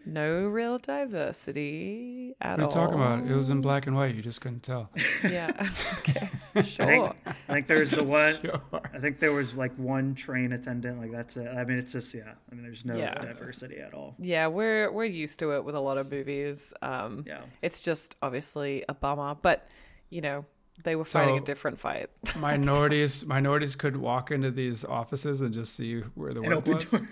[0.09, 2.67] no real diversity at all.
[2.67, 2.87] What are you all.
[2.87, 3.31] talking about?
[3.31, 4.14] It was in black and white.
[4.14, 4.91] You just couldn't tell.
[5.25, 5.51] Yeah.
[5.99, 6.29] okay.
[6.55, 6.87] I Sure.
[6.87, 7.17] think,
[7.49, 8.35] I think there's the one.
[8.43, 8.61] Sure.
[8.95, 11.01] I think there was like one train attendant.
[11.01, 11.49] Like that's it.
[11.49, 12.33] I mean, it's just yeah.
[12.51, 13.14] I mean, there's no Yeah.
[13.21, 14.14] diversity at all.
[14.19, 16.73] Yeah, we're we're used to it with a lot of movies.
[16.83, 17.41] Um, Yeah.
[17.62, 19.69] It's just obviously a bummer, but
[20.11, 20.45] you know
[20.85, 22.11] they were fighting a different fight.
[22.37, 26.74] minorities minorities could walk into these offices and just see where the And work open
[26.74, 26.91] was.
[26.91, 27.09] doors.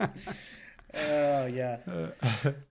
[0.96, 1.78] Oh yeah.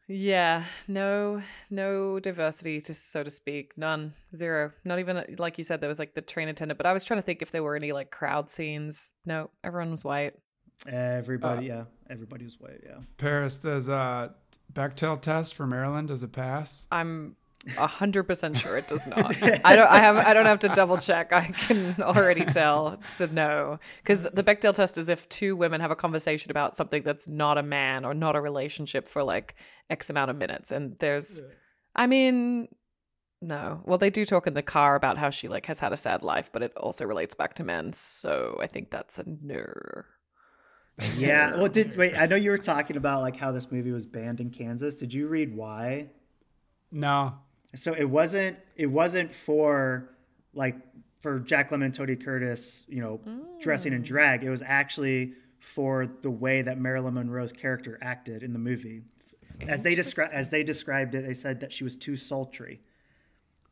[0.08, 4.72] yeah, no, no diversity, to so to speak, none, zero.
[4.86, 6.78] Not even like you said, there was like the train attendant.
[6.78, 9.12] But I was trying to think if there were any like crowd scenes.
[9.26, 10.36] No, everyone was white.
[10.88, 11.84] Everybody, yeah.
[12.10, 12.80] Everybody was white.
[12.86, 13.00] Yeah.
[13.18, 14.34] Paris does a
[14.72, 16.06] Bechdel test for Marilyn.
[16.06, 16.88] Does it pass?
[16.92, 17.43] I'm a
[17.78, 19.36] hundred percent sure it does not.
[19.66, 19.90] I don't.
[19.90, 20.18] I have.
[20.18, 21.32] I don't have to double check.
[21.32, 25.82] I can already tell it's a no because the Bechdel test is if two women
[25.82, 29.56] have a conversation about something that's not a man or not a relationship for like
[29.90, 31.42] X amount of minutes, and there's,
[31.96, 32.68] I mean,
[33.42, 33.82] no.
[33.86, 36.24] Well, they do talk in the car about how she like has had a sad
[36.24, 37.94] life, but it also relates back to men.
[37.94, 39.66] So I think that's a no.
[41.18, 41.56] Yeah.
[41.56, 42.16] Well, did wait?
[42.16, 44.96] I know you were talking about like how this movie was banned in Kansas.
[44.96, 46.10] Did you read why?
[46.92, 47.34] No.
[47.76, 48.60] So it wasn't.
[48.76, 50.10] It wasn't for
[50.54, 50.76] like
[51.20, 53.20] for Jack Lemmon and Tony Curtis, you know,
[53.62, 54.06] dressing in mm.
[54.06, 54.44] drag.
[54.44, 59.02] It was actually for the way that Marilyn Monroe's character acted in the movie.
[59.68, 62.82] As they described, as they described it, they said that she was too sultry.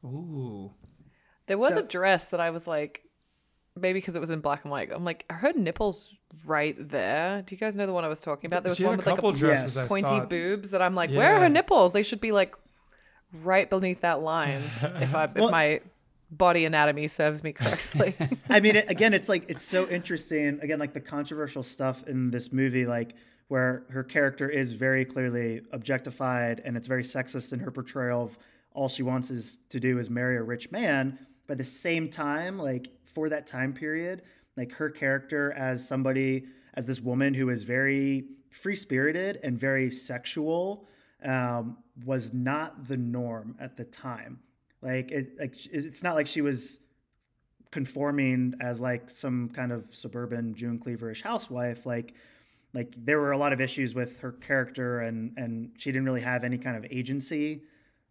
[0.06, 0.72] Ooh.
[1.47, 3.04] There was So- a dress that I was like,
[3.76, 4.89] maybe because it was in black and white.
[4.91, 7.41] I'm like, are her nipples right there?
[7.41, 8.64] Do you guys know the one I was talking about?
[8.64, 9.76] There was one with like a dresses.
[9.76, 9.88] Yes.
[9.88, 11.93] Pointy boobs that I'm like, where are her nipples?
[11.93, 12.56] They should be like
[13.43, 14.61] right beneath that line.
[14.82, 15.82] if I Well- if my
[16.32, 18.15] body anatomy serves me correctly.
[18.49, 20.59] I mean, it, again, it's like it's so interesting.
[20.61, 23.15] Again, like the controversial stuff in this movie, like
[23.49, 28.39] where her character is very clearly objectified, and it's very sexist in her portrayal of
[28.73, 31.19] all she wants is to do is marry a rich man.
[31.47, 34.21] But at the same time, like for that time period,
[34.55, 39.91] like her character as somebody, as this woman who is very free spirited and very
[39.91, 40.88] sexual,
[41.25, 44.39] um, was not the norm at the time.
[44.82, 46.80] Like it, like it's not like she was
[47.72, 51.86] conforming as like some kind of suburban June Cleaverish housewife.
[51.86, 52.14] Like,
[52.74, 56.22] like there were a lot of issues with her character, and and she didn't really
[56.22, 57.64] have any kind of agency.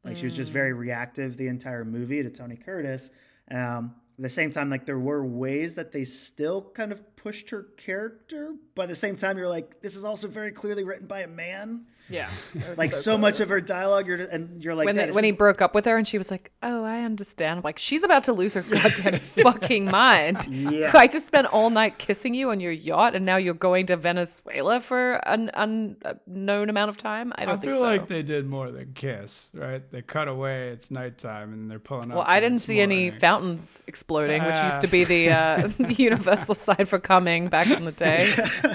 [0.04, 3.10] Like she was just very reactive the entire movie to Tony Curtis.
[3.50, 7.50] Um, at the same time, like there were ways that they still kind of pushed
[7.50, 11.06] her character, but at the same time, you're like, this is also very clearly written
[11.06, 11.86] by a man.
[12.10, 12.28] Yeah,
[12.76, 15.24] Like so, much of her dialogue, you're and you're like, when "Yeah, they, this when
[15.24, 18.02] he broke up with her and she was like, "Oh, I understand." I'm like, she's
[18.02, 20.46] about to lose her goddamn fucking mind.
[20.50, 20.92] Yeah.
[20.94, 23.96] I just spent all night kissing you on your yacht, and now you're going to
[23.96, 27.32] Venezuela for an unknown amount of time.
[27.36, 27.86] I I don't think feel so.
[27.86, 29.82] like they did more than kiss, right?
[29.90, 30.68] They cut away.
[30.68, 32.16] It's nighttime, and they're pulling up.
[32.18, 35.94] well, I didn't it's see any fountains exploding, which used to be the, uh, the
[35.94, 38.32] universal sign for coming back in the day.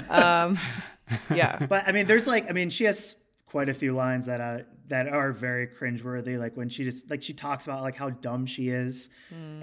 [0.10, 0.58] Um,
[1.34, 3.16] yeah, But I mean, there's like, I mean, she has
[3.56, 4.58] quite a few lines that uh,
[4.90, 6.38] that are very cringeworthy.
[6.38, 9.08] Like when she just like she talks about like how dumb she is,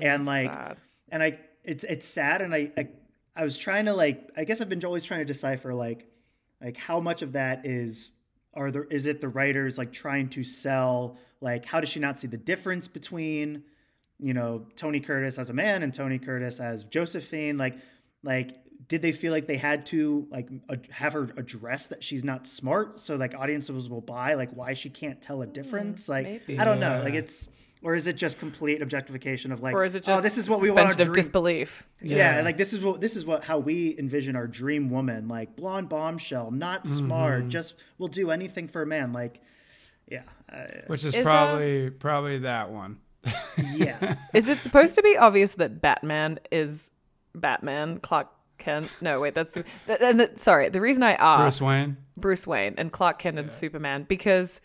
[0.01, 0.79] and like, sad.
[1.11, 2.89] and I it's it's sad, and I, I
[3.37, 6.07] I was trying to like I guess I've been always trying to decipher like
[6.63, 8.13] like how much of that is
[8.55, 12.19] are there is it the writers like trying to sell like how does she not
[12.19, 13.63] see the difference between
[14.19, 17.77] you know Tony Curtis as a man and Tony Curtis as Josephine like
[18.23, 18.57] like
[18.89, 22.47] did they feel like they had to like ad- have her address that she's not
[22.47, 26.59] smart so like audiences will buy like why she can't tell a difference like maybe.
[26.59, 27.49] I don't know like it's
[27.83, 30.49] or is it just complete objectification of like or is it just oh this is
[30.49, 31.87] what we want suspension our dream disbelief?
[32.01, 32.37] yeah.
[32.37, 32.43] Yeah.
[32.43, 35.89] like this is what this is what how we envision our dream woman, like blonde
[35.89, 39.13] bombshell, not smart, just will do anything for a man.
[39.13, 39.41] Like,
[40.09, 40.23] yeah,
[40.53, 42.99] uh, Which is, Is, probably probably that one.
[43.75, 46.91] yeah, Is it supposed to be obvious that Batman is
[47.35, 47.99] Batman?
[47.99, 48.29] Clark
[48.63, 48.89] Kent?
[49.01, 50.69] No, wait, that's and the, sorry.
[50.69, 51.97] The reason I asked Bruce Wayne.
[52.17, 54.61] Bruce Wayne and Clark Kent and Superman because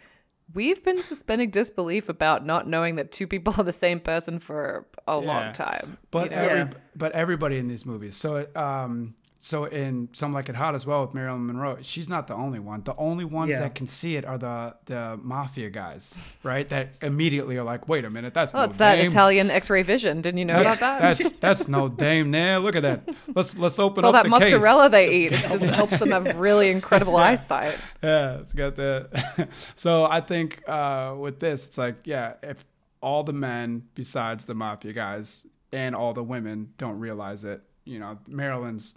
[0.53, 4.85] we've been suspending disbelief about not knowing that two people are the same person for
[5.07, 5.27] a Yeah.
[5.27, 5.97] long time.
[6.11, 6.43] But you know?
[6.43, 6.69] every Yeah.
[6.95, 8.15] but everybody in these movies.
[8.15, 9.15] So um
[9.47, 12.59] so in Some Like It Hot as well with Marilyn Monroe, she's not the only
[12.59, 12.81] one.
[12.83, 13.59] The only ones Yeah.
[13.61, 16.67] that can see it are the the mafia guys, right?
[16.67, 19.07] That immediately are like, wait a minute, that's oh, no it's that dame.
[19.07, 20.19] Italian X-ray vision.
[20.21, 21.17] Didn't you know That's, about that?
[21.17, 22.59] that's that's no dame there.
[22.59, 23.07] Look at that.
[23.33, 24.51] Let's let's open It's all up that the case.
[24.53, 25.31] mozzarella they eat.
[25.31, 27.77] It just helps them have really incredible eyesight.
[28.03, 29.47] Yeah, it's got that.
[29.75, 32.65] so I think uh, with this, it's like, yeah, if
[33.01, 37.99] all the men besides the mafia guys and all the women don't realize it, you
[37.99, 38.93] know, Marilyn's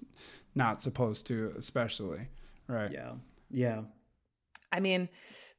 [0.55, 2.29] not supposed to, especially,
[2.67, 2.91] right?
[2.93, 3.13] yeah,
[3.51, 3.83] yeah.
[4.73, 5.09] I mean,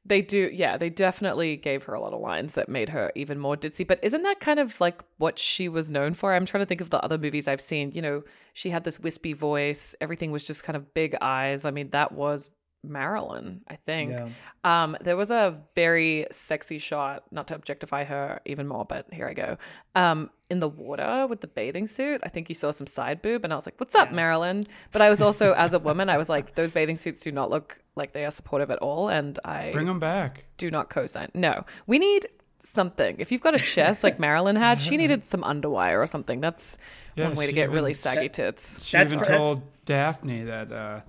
[0.04, 3.38] they do, yeah, they definitely gave her a lot of lines that made her even
[3.38, 3.86] more ditzy.
[3.86, 6.34] But isn't that kind of like what she was known for?
[6.34, 7.92] I'm trying to think of the other movies I've seen.
[7.92, 8.22] You know,
[8.52, 11.64] she had this wispy voice, everything was just kind of big eyes.
[11.64, 12.50] I mean, that was
[12.84, 14.12] Marilyn, I think.
[14.12, 14.28] Yeah.
[14.64, 19.28] Um, there was a very sexy shot, not to objectify her even more, but here
[19.28, 19.56] I go.
[19.94, 23.44] Um, in the water with the bathing suit, I think you saw some side boob,
[23.44, 26.18] and I was like, "What's up, Marilyn?" But I was also, as a woman, I
[26.18, 29.38] was like, "Those bathing suits do not look like they are supportive at all," and
[29.44, 30.44] I Bring them back.
[30.58, 31.30] do not co-sign.
[31.34, 32.26] No, we need
[32.58, 33.16] something.
[33.18, 36.40] If you've got a chest like Marilyn had, she needed some underwire or something.
[36.40, 36.76] That's
[37.16, 38.78] Yeah, one way to get even- really saggy tits.
[38.84, 41.00] She That's even told Daphne that uh,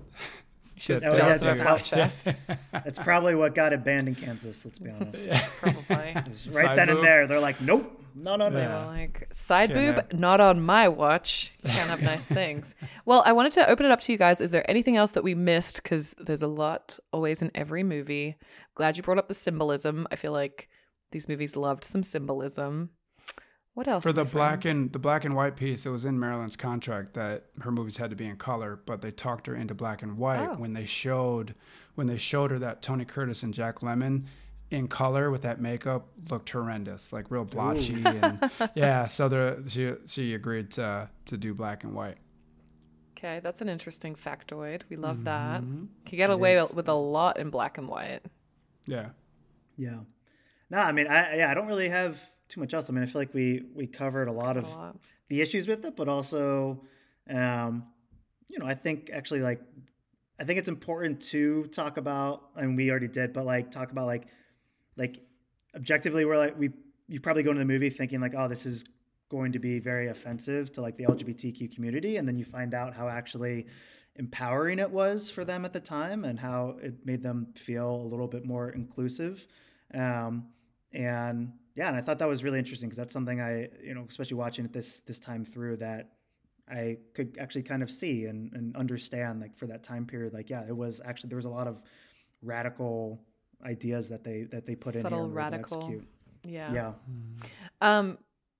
[0.83, 2.33] She was that- Oh, jealous yeah, of that's flat chest.
[2.73, 4.65] That's probably what got it banned in Kansas.
[4.65, 5.29] Let's be honest.
[5.59, 5.83] Probably.
[5.95, 9.27] Right Side then uh, and there, they're like, "Nope, no, no, no." They were like,
[9.31, 11.53] side Can't boob, have- not on my watch.
[11.63, 12.75] You can't have nice things.
[13.05, 14.41] Well, I wanted to open it up to you guys.
[14.41, 15.81] Is there anything else that we missed?
[15.83, 18.35] Because there's a lot always in every movie.
[18.75, 20.05] Glad you brought up the symbolism.
[20.11, 20.67] I feel like
[21.11, 22.89] these movies loved some symbolism.
[23.73, 24.03] What else?
[24.03, 24.77] for the black friends?
[24.77, 28.11] and the black and white piece, it was in Marilyn's contract that her movies had
[28.11, 30.55] to be in color, but they talked her into black and white Oh.
[30.55, 31.55] when they showed
[31.95, 34.25] when they showed her that Tony Curtis and Jack Lemmon
[34.71, 39.07] in color with that makeup looked horrendous, like real blotchy and yeah.
[39.07, 42.17] So there, she she agreed to to do black and white.
[43.17, 44.81] Okay, that's an interesting factoid.
[44.89, 45.61] We love that.
[45.61, 45.85] Mm-hmm.
[46.05, 48.21] Can get away with a lot in black and white.
[48.85, 49.09] Yeah.
[49.77, 49.99] Yeah.
[50.69, 52.21] No, I mean, I yeah, I don't really have
[52.53, 52.89] too much else.
[52.89, 54.95] I mean, I feel like we we covered a lot of A lot.
[55.29, 56.83] the issues with it, but also,
[57.29, 57.85] um,
[58.49, 59.59] you know, I think actually like,
[60.39, 64.05] I think it's important to talk about, and we already did, but like talk about
[64.05, 64.27] like,
[64.97, 65.19] like
[65.75, 66.69] objectively, we're like we
[67.07, 68.85] you probably go into the movie thinking like, oh, this is
[69.29, 72.93] going to be very offensive to like the LGBTQ community, and then you find out
[72.93, 73.65] how actually
[74.15, 78.07] empowering it was for them at the time and how it made them feel a
[78.07, 79.47] little bit more inclusive.
[79.91, 80.49] Um,
[80.91, 84.05] and yeah, and I thought that was really interesting because that's something I, you know,
[84.07, 86.11] especially watching it this this time through that
[86.69, 90.49] I could actually kind of see and, and understand like for that time period, like
[90.49, 91.83] yeah, it was actually there was a lot of
[92.41, 93.19] radical
[93.65, 95.77] ideas that they that they put in here and were able to radical.
[95.77, 96.07] execute.
[96.43, 96.73] Yeah.
[96.73, 96.91] Yeah.
[97.81, 98.17] Um,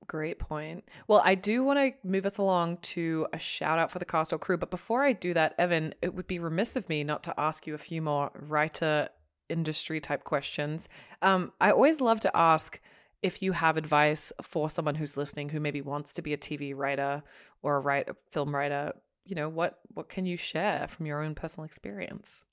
[0.07, 0.83] great point.
[1.07, 4.33] Well, I do want to move us along to a shout out for the cast
[4.33, 7.23] or crew, but before I do that, Evan, it would be remiss of me not
[7.23, 9.09] to ask you a few more writer
[9.49, 10.89] industry type questions.
[11.21, 12.79] Um, I always love to ask
[13.23, 16.75] if you have advice for someone who's listening who maybe wants to be a TV
[16.75, 17.23] writer
[17.61, 18.93] or a write a film writer.
[19.25, 19.79] You know what?
[19.93, 22.43] What can you share from your own personal experience?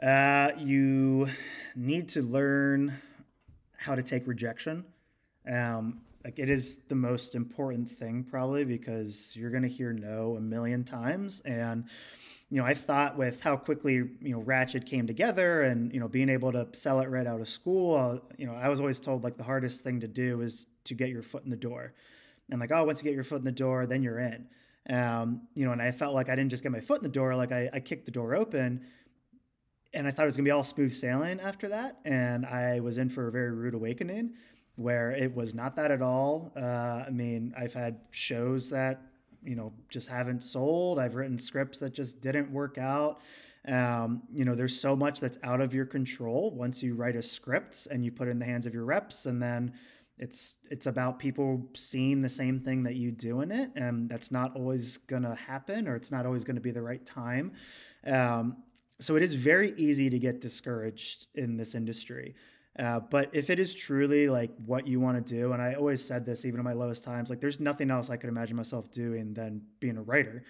[0.00, 1.28] Uh, you
[1.74, 2.96] need to learn
[3.76, 4.84] how to take rejection.
[5.50, 10.36] Um, like it is the most important thing probably because you're going to hear no
[10.36, 11.84] a million times and
[12.50, 16.08] you know i thought with how quickly you know Ratched came together and you know
[16.08, 18.98] being able to sell it right out of school uh, you know i was always
[19.00, 21.92] told like the hardest thing to do is to get your foot in the door.
[22.50, 24.46] And like oh once you get your foot in the door then you're in.
[24.88, 27.10] Um, you know and i felt like i didn't just get my foot in the
[27.10, 28.84] door like i, I kicked the door open.
[29.94, 32.98] And I thought it was gonna be all smooth sailing after that, and I was
[32.98, 34.34] in for a very rude awakening,
[34.76, 36.52] where it was not that at all.
[36.54, 39.00] Uh, I mean, I've had shows that
[39.44, 40.98] you know just haven't sold.
[40.98, 43.20] I've written scripts that just didn't work out.
[43.66, 47.22] Um, you know, there's so much that's out of your control once you write a
[47.22, 49.74] script and you put it in the hands of your reps, and then
[50.18, 54.30] it's it's about people seeing the same thing that you do in it, and that's
[54.30, 57.52] not always gonna happen, or it's not always gonna be the right time.
[58.06, 58.56] Um,
[59.00, 62.34] so it is very easy to get discouraged in this industry.
[62.78, 66.04] Uh, but if it is truly like what you want to do, and I always
[66.04, 68.90] said this even in my lowest times, like there's nothing else I could imagine myself
[68.92, 70.44] doing than being a writer.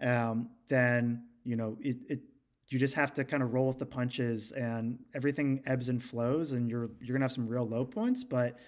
[0.00, 2.20] Um, then you know it, it
[2.68, 6.52] you just have to kind of roll with the punches, and everything ebbs and flows,
[6.52, 8.58] and you're you're gonna have some real low points, but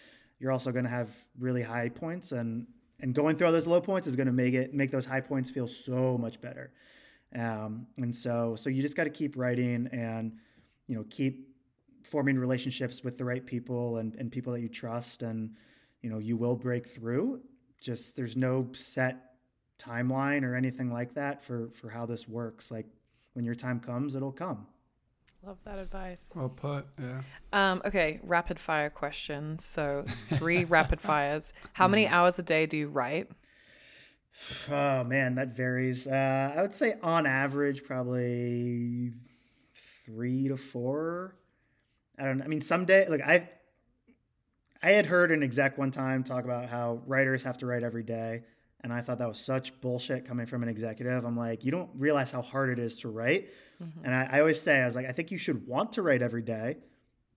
[0.41, 2.67] you're also gonna have really high points, and
[3.01, 5.51] and going through all those low points is gonna make it make those high points
[5.51, 6.73] feel so much better.
[7.35, 10.39] Um, and so, so you just got to keep writing and,
[10.87, 11.49] you know, keep
[12.05, 15.23] forming relationships with the right people and, and people that you trust.
[15.23, 15.55] And,
[16.03, 17.41] you know, you will break through.
[17.81, 19.17] Just there's no set
[19.79, 22.71] timeline or anything like that for, for how this works.
[22.71, 22.87] Like
[23.35, 24.67] when your time comes, it'll come.
[25.47, 26.33] Love that advice.
[26.35, 26.87] Well put.
[26.99, 27.21] Yeah.
[27.53, 29.65] Um, okay, rapid fire questions.
[29.65, 31.53] So three rapid fires.
[31.75, 33.31] How many hours a day do you write?
[34.71, 36.07] Oh man, that varies.
[36.07, 39.13] Uh, I would say on average, probably
[40.07, 41.37] three to four.
[42.19, 42.43] I don't.
[42.43, 43.49] I mean, someday, like I,
[44.83, 48.03] I had heard an exec one time talk about how writers have to write every
[48.03, 48.43] day.
[48.83, 51.25] And I thought that was such bullshit coming from an executive.
[51.25, 53.49] I'm like, you don't realize how hard it is to write.
[53.83, 54.05] Mm-hmm.
[54.05, 56.21] And I, I always say, I was like, I think you should want to write
[56.21, 56.77] every day,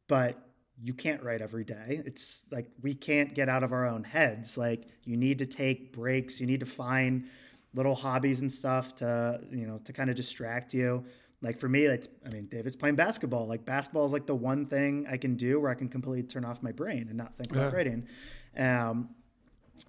[0.09, 0.37] but
[0.83, 2.01] you can't write every day.
[2.05, 4.57] It's like we can't get out of our own heads.
[4.57, 6.41] Like you need to take breaks.
[6.41, 7.27] You need to find
[7.73, 11.05] little hobbies and stuff to, you know, to kind of distract you.
[11.41, 13.47] Like for me, it's, I mean, David's playing basketball.
[13.47, 16.43] Like basketball is like the one thing I can do where I can completely turn
[16.43, 17.61] off my brain and not think yeah.
[17.61, 18.07] about writing.
[18.57, 19.09] Um,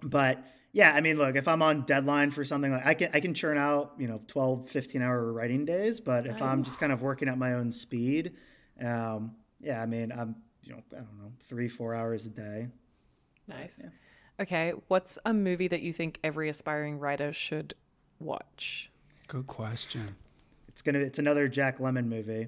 [0.03, 3.19] but yeah, I mean, look, if I'm on deadline for something like I can, I
[3.19, 5.99] can churn out, you know, 12, 15 hour writing days.
[5.99, 6.35] But nice.
[6.35, 8.35] if I'm just kind of working at my own speed,
[8.79, 10.35] um, yeah, I mean, I'm
[10.69, 12.67] you know, I don't know, three, four hours a day.
[13.47, 13.81] Nice.
[13.83, 13.89] Yeah.
[14.41, 14.73] Okay.
[14.87, 17.73] What's a movie that you think every aspiring writer should
[18.19, 18.91] watch?
[19.27, 20.15] Good question.
[20.79, 20.99] It's gonna.
[20.99, 22.47] It's another Jack Lemmon movie,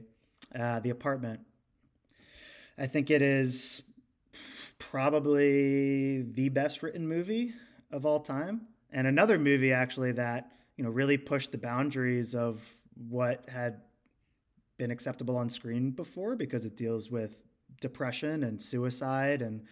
[0.57, 1.41] uh, The Apartment.
[2.77, 3.84] I think it is
[4.79, 7.53] probably the best written movie
[7.91, 12.65] of all time, and another movie actually that you know really pushed the boundaries of
[13.09, 13.82] what had
[14.77, 17.36] been acceptable on screen before because it deals with
[17.82, 19.65] depression and suicide and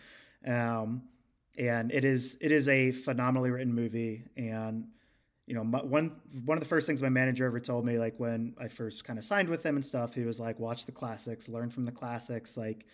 [0.45, 1.03] um,
[1.57, 4.89] and it is it is a phenomenally written movie and
[5.49, 6.11] you know my, one
[6.45, 9.17] one of the first things my manager ever told me like when I first kind
[9.17, 11.91] of signed with them and stuff he was like watch the classics learn from the
[11.91, 12.85] classics like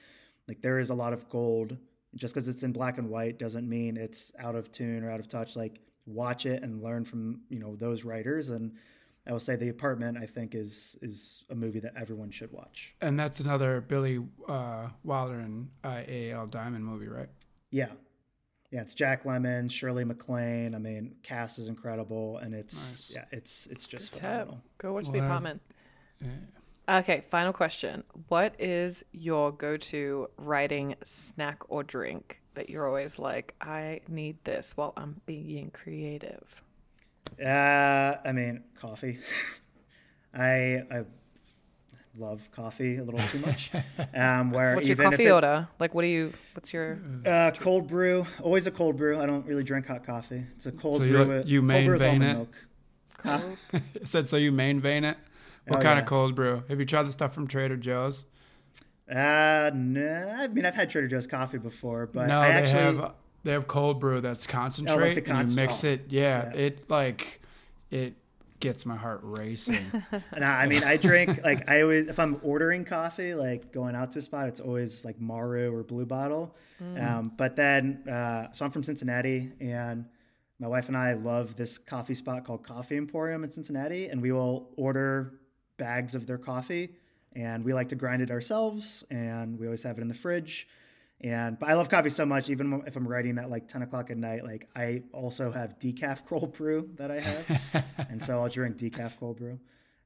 [0.47, 1.77] like there is a lot of gold
[2.15, 5.19] just because it's in black and white doesn't mean it's out of tune or out
[5.19, 8.71] of touch like watch it and learn from you know those writers and
[9.27, 10.19] I will say The Apartment.
[10.19, 12.93] I think is is a movie that everyone should watch.
[13.01, 16.45] And that's another Billy uh, Wilder and uh, A.L.
[16.45, 17.29] Diamond movie, right?
[17.71, 17.87] Yeah,
[18.71, 18.81] yeah.
[18.81, 20.75] It's Jack Lemmon, Shirley MacLaine.
[20.75, 23.11] I mean, cast is incredible, and it's nice.
[23.15, 24.61] yeah, it's it's just Good phenomenal.
[24.77, 25.61] Go watch well, The Apartment.
[26.21, 26.29] Yeah.
[26.87, 28.03] Okay, final question.
[28.27, 34.77] What is your go-to writing snack or drink that you're always like, I need this
[34.77, 36.63] while I'm being creative?
[37.43, 39.17] Uh, I mean, coffee.
[40.35, 41.05] I I
[42.17, 43.71] love coffee a little too much.
[44.13, 45.67] Um, where what's your coffee it, order?
[45.79, 46.31] Like, what do you?
[46.53, 46.99] What's your?
[47.25, 48.25] Uh, cold brew.
[48.41, 49.19] Always a cold brew.
[49.19, 50.43] I don't really drink hot coffee.
[50.55, 51.37] It's a cold so brew.
[51.39, 52.33] You, you main vein it.
[52.33, 52.53] Milk.
[53.23, 53.41] Huh?
[54.03, 54.37] said so.
[54.37, 55.17] You main vein it.
[55.67, 56.03] What oh, kind yeah.
[56.03, 56.63] of cold brew?
[56.69, 58.25] Have you tried the stuff from Trader Joe's?
[59.09, 60.35] Uh, no.
[60.37, 63.11] I mean, I've had Trader Joe's coffee before, but no, I they actually, have
[63.43, 66.05] they have cold brew that's concentrate, oh, like and you mix it.
[66.09, 67.41] Yeah, yeah, it like
[67.91, 68.15] it
[68.59, 69.85] gets my heart racing.
[70.31, 73.95] and I, I mean, I drink like I always if I'm ordering coffee, like going
[73.95, 76.55] out to a spot, it's always like Maru or Blue Bottle.
[76.81, 77.05] Mm.
[77.05, 80.05] Um, but then, uh, so I'm from Cincinnati, and
[80.59, 84.31] my wife and I love this coffee spot called Coffee Emporium in Cincinnati, and we
[84.31, 85.39] will order
[85.77, 86.95] bags of their coffee,
[87.33, 90.67] and we like to grind it ourselves, and we always have it in the fridge.
[91.25, 94.11] And but I love coffee so much, even if I'm writing at like 10 o'clock
[94.11, 97.85] at night, like I also have decaf cold brew that I have.
[98.09, 99.59] and so I'll drink decaf cold brew.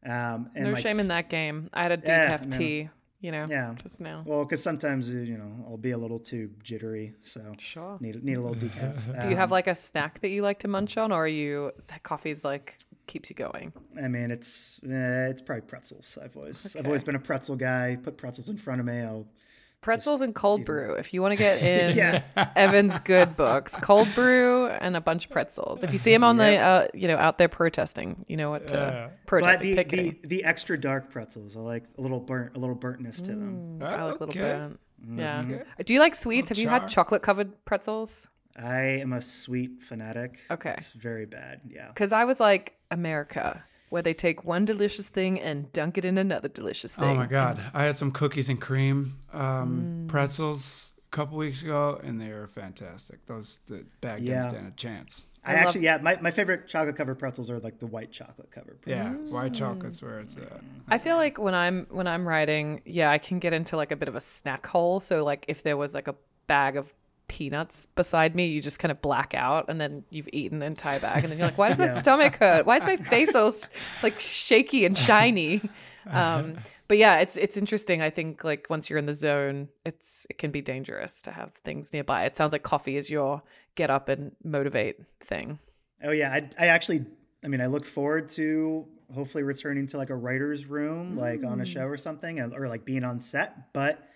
[0.05, 1.69] Um, and no like, shame in that game.
[1.73, 2.89] I had a decaf yeah, tea,
[3.19, 3.75] you know, yeah.
[3.83, 4.23] just now.
[4.25, 7.13] Well, because sometimes, you know, I'll be a little too jittery.
[7.19, 7.97] So sure.
[7.99, 8.95] need, need a little decaf.
[9.09, 11.25] Um, Do you have um, like a snack that you like to munch on or
[11.25, 13.73] are you, coffee's like keeps you going?
[14.01, 16.17] I mean, it's eh, it's probably pretzels.
[16.23, 16.79] I've always okay.
[16.79, 17.97] I've always been a pretzel guy.
[18.01, 19.01] Put pretzels in front of me.
[19.01, 19.27] I'll
[19.81, 20.93] Pretzels and cold brew.
[20.95, 22.23] If you want to get in yeah.
[22.55, 25.83] Evan's good books, cold brew and a bunch of pretzels.
[25.83, 28.67] If you see him on the, uh, you know, out there protesting, you know what
[28.69, 29.75] to uh, protesting.
[29.75, 33.17] But the, the, the extra dark pretzels, I like a little burnt, a little burntness
[33.23, 33.79] to them.
[33.79, 34.79] Mm, I like a little burnt.
[35.15, 35.41] Yeah.
[35.45, 35.63] Okay.
[35.85, 36.49] Do you like sweets?
[36.49, 38.27] Have you had chocolate covered pretzels?
[38.57, 40.39] I am a sweet fanatic.
[40.51, 40.73] Okay.
[40.77, 41.61] It's very bad.
[41.69, 41.87] Yeah.
[41.87, 46.17] Because I was like, America where they take one delicious thing and dunk it in
[46.17, 47.03] another delicious thing.
[47.09, 47.59] Oh my god!
[47.73, 50.07] I had some cookies and cream um, mm.
[50.07, 53.25] pretzels a couple weeks ago, and they were fantastic.
[53.25, 54.41] Those the bag yeah.
[54.41, 55.27] didn't stand a chance.
[55.43, 58.51] I, I actually, yeah, my, my favorite chocolate covered pretzels are like the white chocolate
[58.51, 59.29] covered pretzels.
[59.29, 60.61] Yeah, white chocolate's where it's at.
[60.89, 63.95] I feel like when I'm when I'm writing, yeah, I can get into like a
[63.95, 64.99] bit of a snack hole.
[64.99, 66.15] So like if there was like a
[66.47, 66.93] bag of
[67.29, 70.99] peanuts beside me, you just kind of black out and then you've eaten the entire
[70.99, 71.23] bag.
[71.23, 71.87] And then you're like, why does yeah.
[71.87, 72.65] that stomach hurt?
[72.65, 73.49] Why is my face so
[74.03, 75.61] like shaky and shiny?
[76.09, 76.55] Um,
[76.87, 78.01] but yeah, it's it's interesting.
[78.01, 81.51] I think like once you're in the zone, it's it can be dangerous to have
[81.63, 82.23] things nearby.
[82.25, 83.43] It sounds like coffee is your
[83.75, 85.59] get up and motivate thing.
[86.03, 87.05] Oh yeah, I, I actually,
[87.43, 91.19] I mean, I look forward to hopefully returning to like a writer's room, mm.
[91.19, 91.67] like on a mm.
[91.67, 93.71] show or something, or like being on set.
[93.71, 94.08] But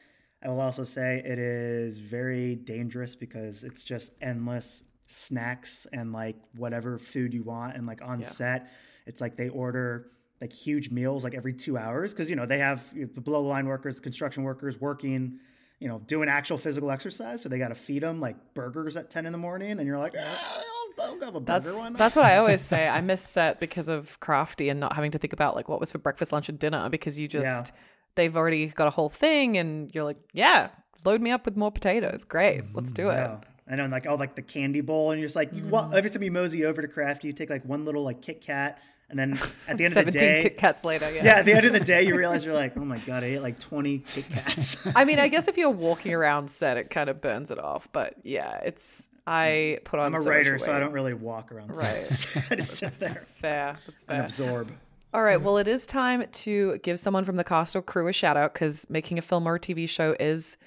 [0.43, 6.35] I will also say it is very dangerous because it's just endless snacks and like
[6.55, 7.75] whatever food you want.
[7.75, 8.27] And like on yeah.
[8.27, 8.71] set,
[9.05, 12.59] it's like they order like huge meals like every two hours because you know they
[12.59, 15.39] have the below the line workers, construction workers working,
[15.79, 17.41] you know, doing actual physical exercise.
[17.41, 19.97] So they got to feed them like burgers at ten in the morning, and you're
[19.99, 20.63] like, ah,
[20.99, 21.93] I'll have a burger That's one.
[21.93, 22.87] that's what I always say.
[22.89, 25.91] I miss set because of crafty and not having to think about like what was
[25.91, 27.79] for breakfast, lunch, and dinner because you just Yeah.
[28.15, 30.69] They've already got a whole thing and you're like, yeah,
[31.05, 32.23] load me up with more potatoes.
[32.23, 33.15] Great, let's do it.
[33.15, 33.39] Yeah.
[33.69, 36.09] I know, like all like the candy bowl, and you're just like, you want, every
[36.09, 39.17] time you mosey over to Crafty, you take like one little like Kit Kat, and
[39.17, 39.39] then
[39.69, 41.09] at the end of the day, Kit Kats later.
[41.13, 41.23] Yeah.
[41.23, 43.27] yeah, at the end of the day, you realize you're like, oh my god, I
[43.27, 44.85] ate like 20 Kit Kats.
[44.95, 47.87] I mean, I guess if you're walking around set, it kind of burns it off.
[47.93, 50.07] But yeah, it's I put on.
[50.07, 51.75] I'm a so writer, so I don't really walk around.
[51.75, 51.83] Right.
[52.35, 52.51] Right.
[52.51, 53.77] I just sit there Fair.
[53.87, 54.23] That's and fair.
[54.25, 54.71] absorb.
[55.13, 55.39] All right.
[55.39, 58.53] Well, it is time to give someone from the cast or crew a shout out
[58.53, 60.57] because making a film or a TV show is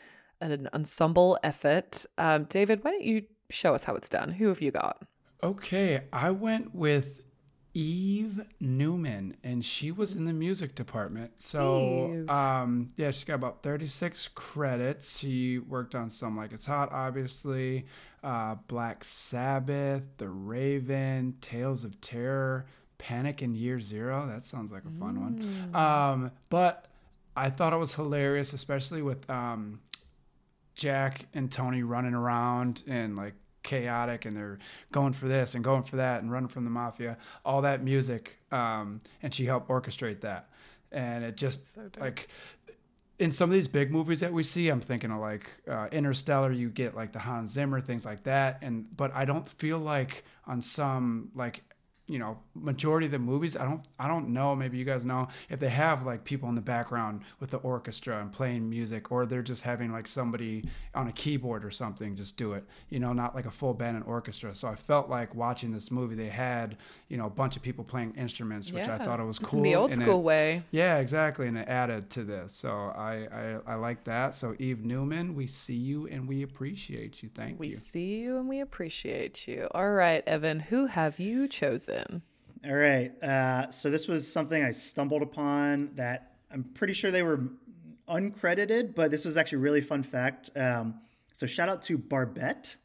[0.40, 2.06] an ensemble effort.
[2.16, 4.30] Um, David, why don't you show us how it's done?
[4.30, 5.02] Who have you got?
[5.42, 7.26] Okay, I went with
[7.74, 11.32] Eve Newman, and she was in the music department.
[11.38, 15.18] So, um, yeah, she's got about 36 credits.
[15.18, 17.84] She worked on some like It's Hot, obviously,
[18.22, 22.64] uh, Black Sabbath, The Raven, Tales of Terror,
[22.98, 24.26] Panic in Year Zero.
[24.26, 25.74] That sounds like a fun one.
[25.74, 26.86] Um, but
[27.36, 29.80] I thought it was hilarious, especially with um,
[30.74, 34.58] Jack and Tony running around and like chaotic and they're
[34.92, 38.38] going for this and going for that and running from the mafia, all that music.
[38.52, 40.48] Um, and she helped orchestrate that.
[40.92, 42.28] And it just like
[43.18, 46.52] in some of these big movies that we see, I'm thinking of like uh, Interstellar,
[46.52, 48.58] you get like the Hans Zimmer, things like that.
[48.62, 51.64] And, but I don't feel like on some like,
[52.08, 54.54] you know, majority of the movies, I don't, I don't know.
[54.54, 58.20] Maybe you guys know if they have like people in the background with the orchestra
[58.20, 62.36] and playing music, or they're just having like somebody on a keyboard or something just
[62.36, 62.64] do it.
[62.90, 64.54] You know, not like a full band and orchestra.
[64.54, 66.76] So I felt like watching this movie, they had
[67.08, 69.58] you know a bunch of people playing instruments, which I thought it was cool.
[69.58, 70.62] In the old and it- school way.
[70.70, 72.52] yeah, exactly, and it added to this.
[72.52, 73.26] So I,
[73.66, 74.36] I I like that.
[74.36, 77.30] So Eve Newman, we see you and we appreciate you.
[77.34, 77.72] Thank We you.
[77.72, 79.66] We see you and we appreciate you.
[79.72, 81.95] All right, Evan, who have you chosen?
[82.64, 83.22] All right.
[83.22, 87.50] Uh, so this was something I stumbled upon that I'm pretty sure they were
[88.08, 90.50] uncredited, but this was actually a really fun fact.
[90.56, 91.00] Um,
[91.32, 92.76] so shout out to Barbette.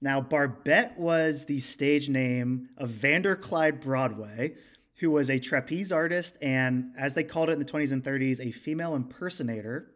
[0.00, 4.54] Now, Barbette was the stage name of Vander Clyde Broadway,
[4.96, 8.40] who was a trapeze artist and, as they called it in the 20s and 30s,
[8.40, 9.92] a female impersonator.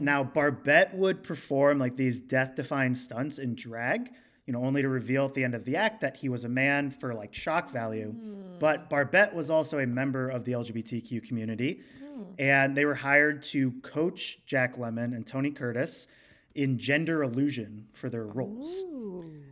[0.00, 4.10] Now, Barbette would perform like these death defying stunts in drag,
[4.46, 6.48] you know, only to reveal at the end of the act that he was a
[6.48, 8.10] man for like shock value.
[8.10, 8.58] Hmm.
[8.58, 12.22] But Barbette was also a member of the LGBTQ community, hmm.
[12.38, 16.06] and they were hired to coach Jack Lemmon and Tony Curtis
[16.54, 18.84] in gender illusion for their roles.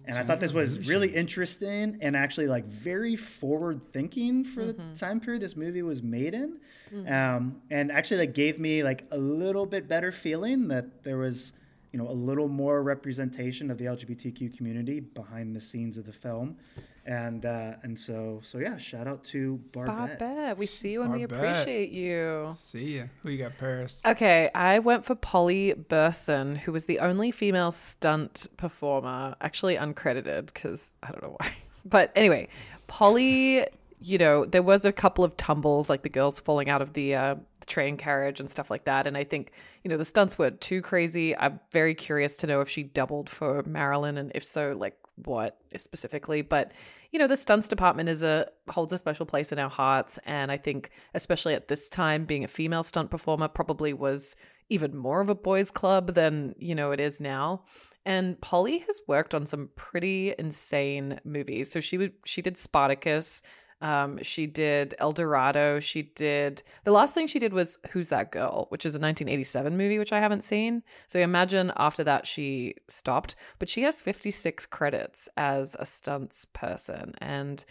[0.04, 4.74] And I thought this was really interesting and actually like very forward thinking for the
[4.74, 4.94] mm-hmm.
[4.94, 6.58] time period this movie was made in.
[6.90, 7.12] Hmm.
[7.12, 11.52] Um, and actually like gave me like a little bit better feeling that there was,
[11.92, 16.12] you know, a little more representation of the LGBTQ community behind the scenes of the
[16.12, 16.56] film.
[17.04, 20.20] And uh, and so so yeah, shout out to Barbette.
[20.20, 22.50] Barbette, we see you and we appreciate you.
[22.56, 23.04] See ya.
[23.22, 24.00] Who you got, Paris?
[24.06, 30.46] Okay, I went for Polly Burson, who was the only female stunt performer, actually uncredited
[30.46, 31.52] because I don't know why.
[31.84, 32.46] But anyway,
[32.86, 33.66] Polly,
[34.02, 37.14] you know, there was a couple of tumbles, like the girls falling out of the,
[37.14, 37.34] uh,
[37.66, 39.06] train carriage and stuff like that.
[39.06, 39.52] And I think,
[39.84, 41.36] you know, the stunts were too crazy.
[41.36, 45.58] I'm very curious to know if she doubled for Marilyn and if so, like what
[45.76, 46.42] specifically.
[46.42, 46.72] But
[47.10, 50.50] you know, the stunts department is a holds a special place in our hearts, and
[50.50, 54.34] I think especially at this time, being a female stunt performer probably was
[54.70, 57.64] even more of a boys' club than you know it is now.
[58.04, 61.70] And Polly has worked on some pretty insane movies.
[61.70, 63.42] So she would she did Spartacus.
[63.82, 65.80] Um, she did El Dorado.
[65.80, 69.76] She did the last thing she did was Who's That Girl, which is a 1987
[69.76, 70.84] movie, which I haven't seen.
[71.08, 73.34] So imagine after that she stopped.
[73.58, 77.64] But she has 56 credits as a stunts person, and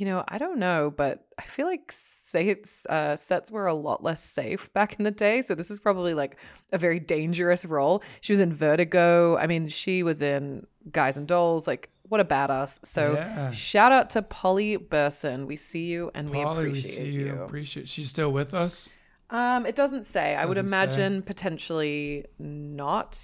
[0.00, 4.02] you know I don't know, but I feel like sets uh, sets were a lot
[4.02, 5.42] less safe back in the day.
[5.42, 6.36] So this is probably like
[6.72, 8.02] a very dangerous role.
[8.20, 9.36] She was in Vertigo.
[9.36, 11.66] I mean, she was in Guys and Dolls.
[11.66, 12.78] Like what a badass.
[12.84, 13.50] So Yeah.
[13.52, 15.46] shout out to Polly Burson.
[15.46, 17.26] We see you and we Polly, we appreciate see you.
[17.26, 17.42] you.
[17.42, 17.88] Appreciate.
[17.88, 18.94] She's still with us.
[19.32, 20.34] Um, it doesn't say.
[20.34, 20.76] I would Doesn't say.
[20.76, 23.16] imagine potentially not.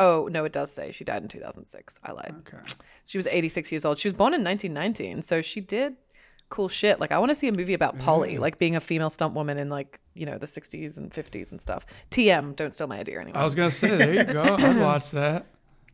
[0.00, 2.00] Oh no, it does say she died in 2006.
[2.02, 2.34] I lied.
[2.40, 2.56] Okay.
[3.04, 3.98] She was 86 years old.
[3.98, 5.94] She was born in 1919, so she did
[6.52, 7.00] cool shit.
[7.00, 9.58] Like I want to see a movie about Polly, like being a female stunt woman
[9.58, 11.86] in like you know the 60s and 50s and stuff.
[12.10, 13.40] TM, don't steal my idea anymore.
[13.40, 14.42] I was gonna say, there you go.
[14.42, 15.46] I'd watch that.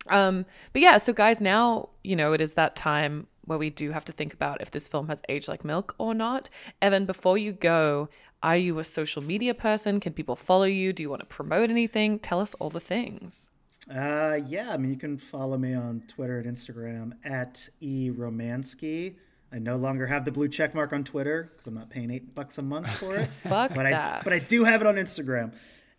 [0.08, 3.92] Um, but yeah, so guys, now you know it is that time where we do
[3.92, 6.50] have to think about if this film has aged like milk or not.
[6.82, 8.08] Evan, before you go,
[8.42, 10.00] are you a social media person?
[10.00, 10.92] Can people follow you?
[10.92, 12.18] Do you want to promote anything?
[12.18, 13.48] Tell us all the things.
[13.88, 19.14] Uh, yeah, I mean, you can follow me on Twitter and Instagram at e romansky.
[19.52, 22.34] I no longer have the blue check mark on Twitter because I'm not paying eight
[22.34, 23.26] bucks a month for it.
[23.28, 24.24] Fuck but I that.
[24.24, 25.52] but I do have it on Instagram.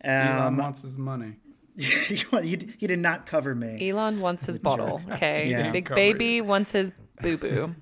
[0.03, 1.35] Elon Um, wants his money.
[1.77, 3.89] he, he did not cover me.
[3.89, 5.01] Elon wants his bottle.
[5.13, 5.47] Okay.
[5.49, 5.71] Yeah.
[5.71, 5.95] Big Covered.
[5.95, 6.91] baby wants his
[7.21, 7.75] boo boo.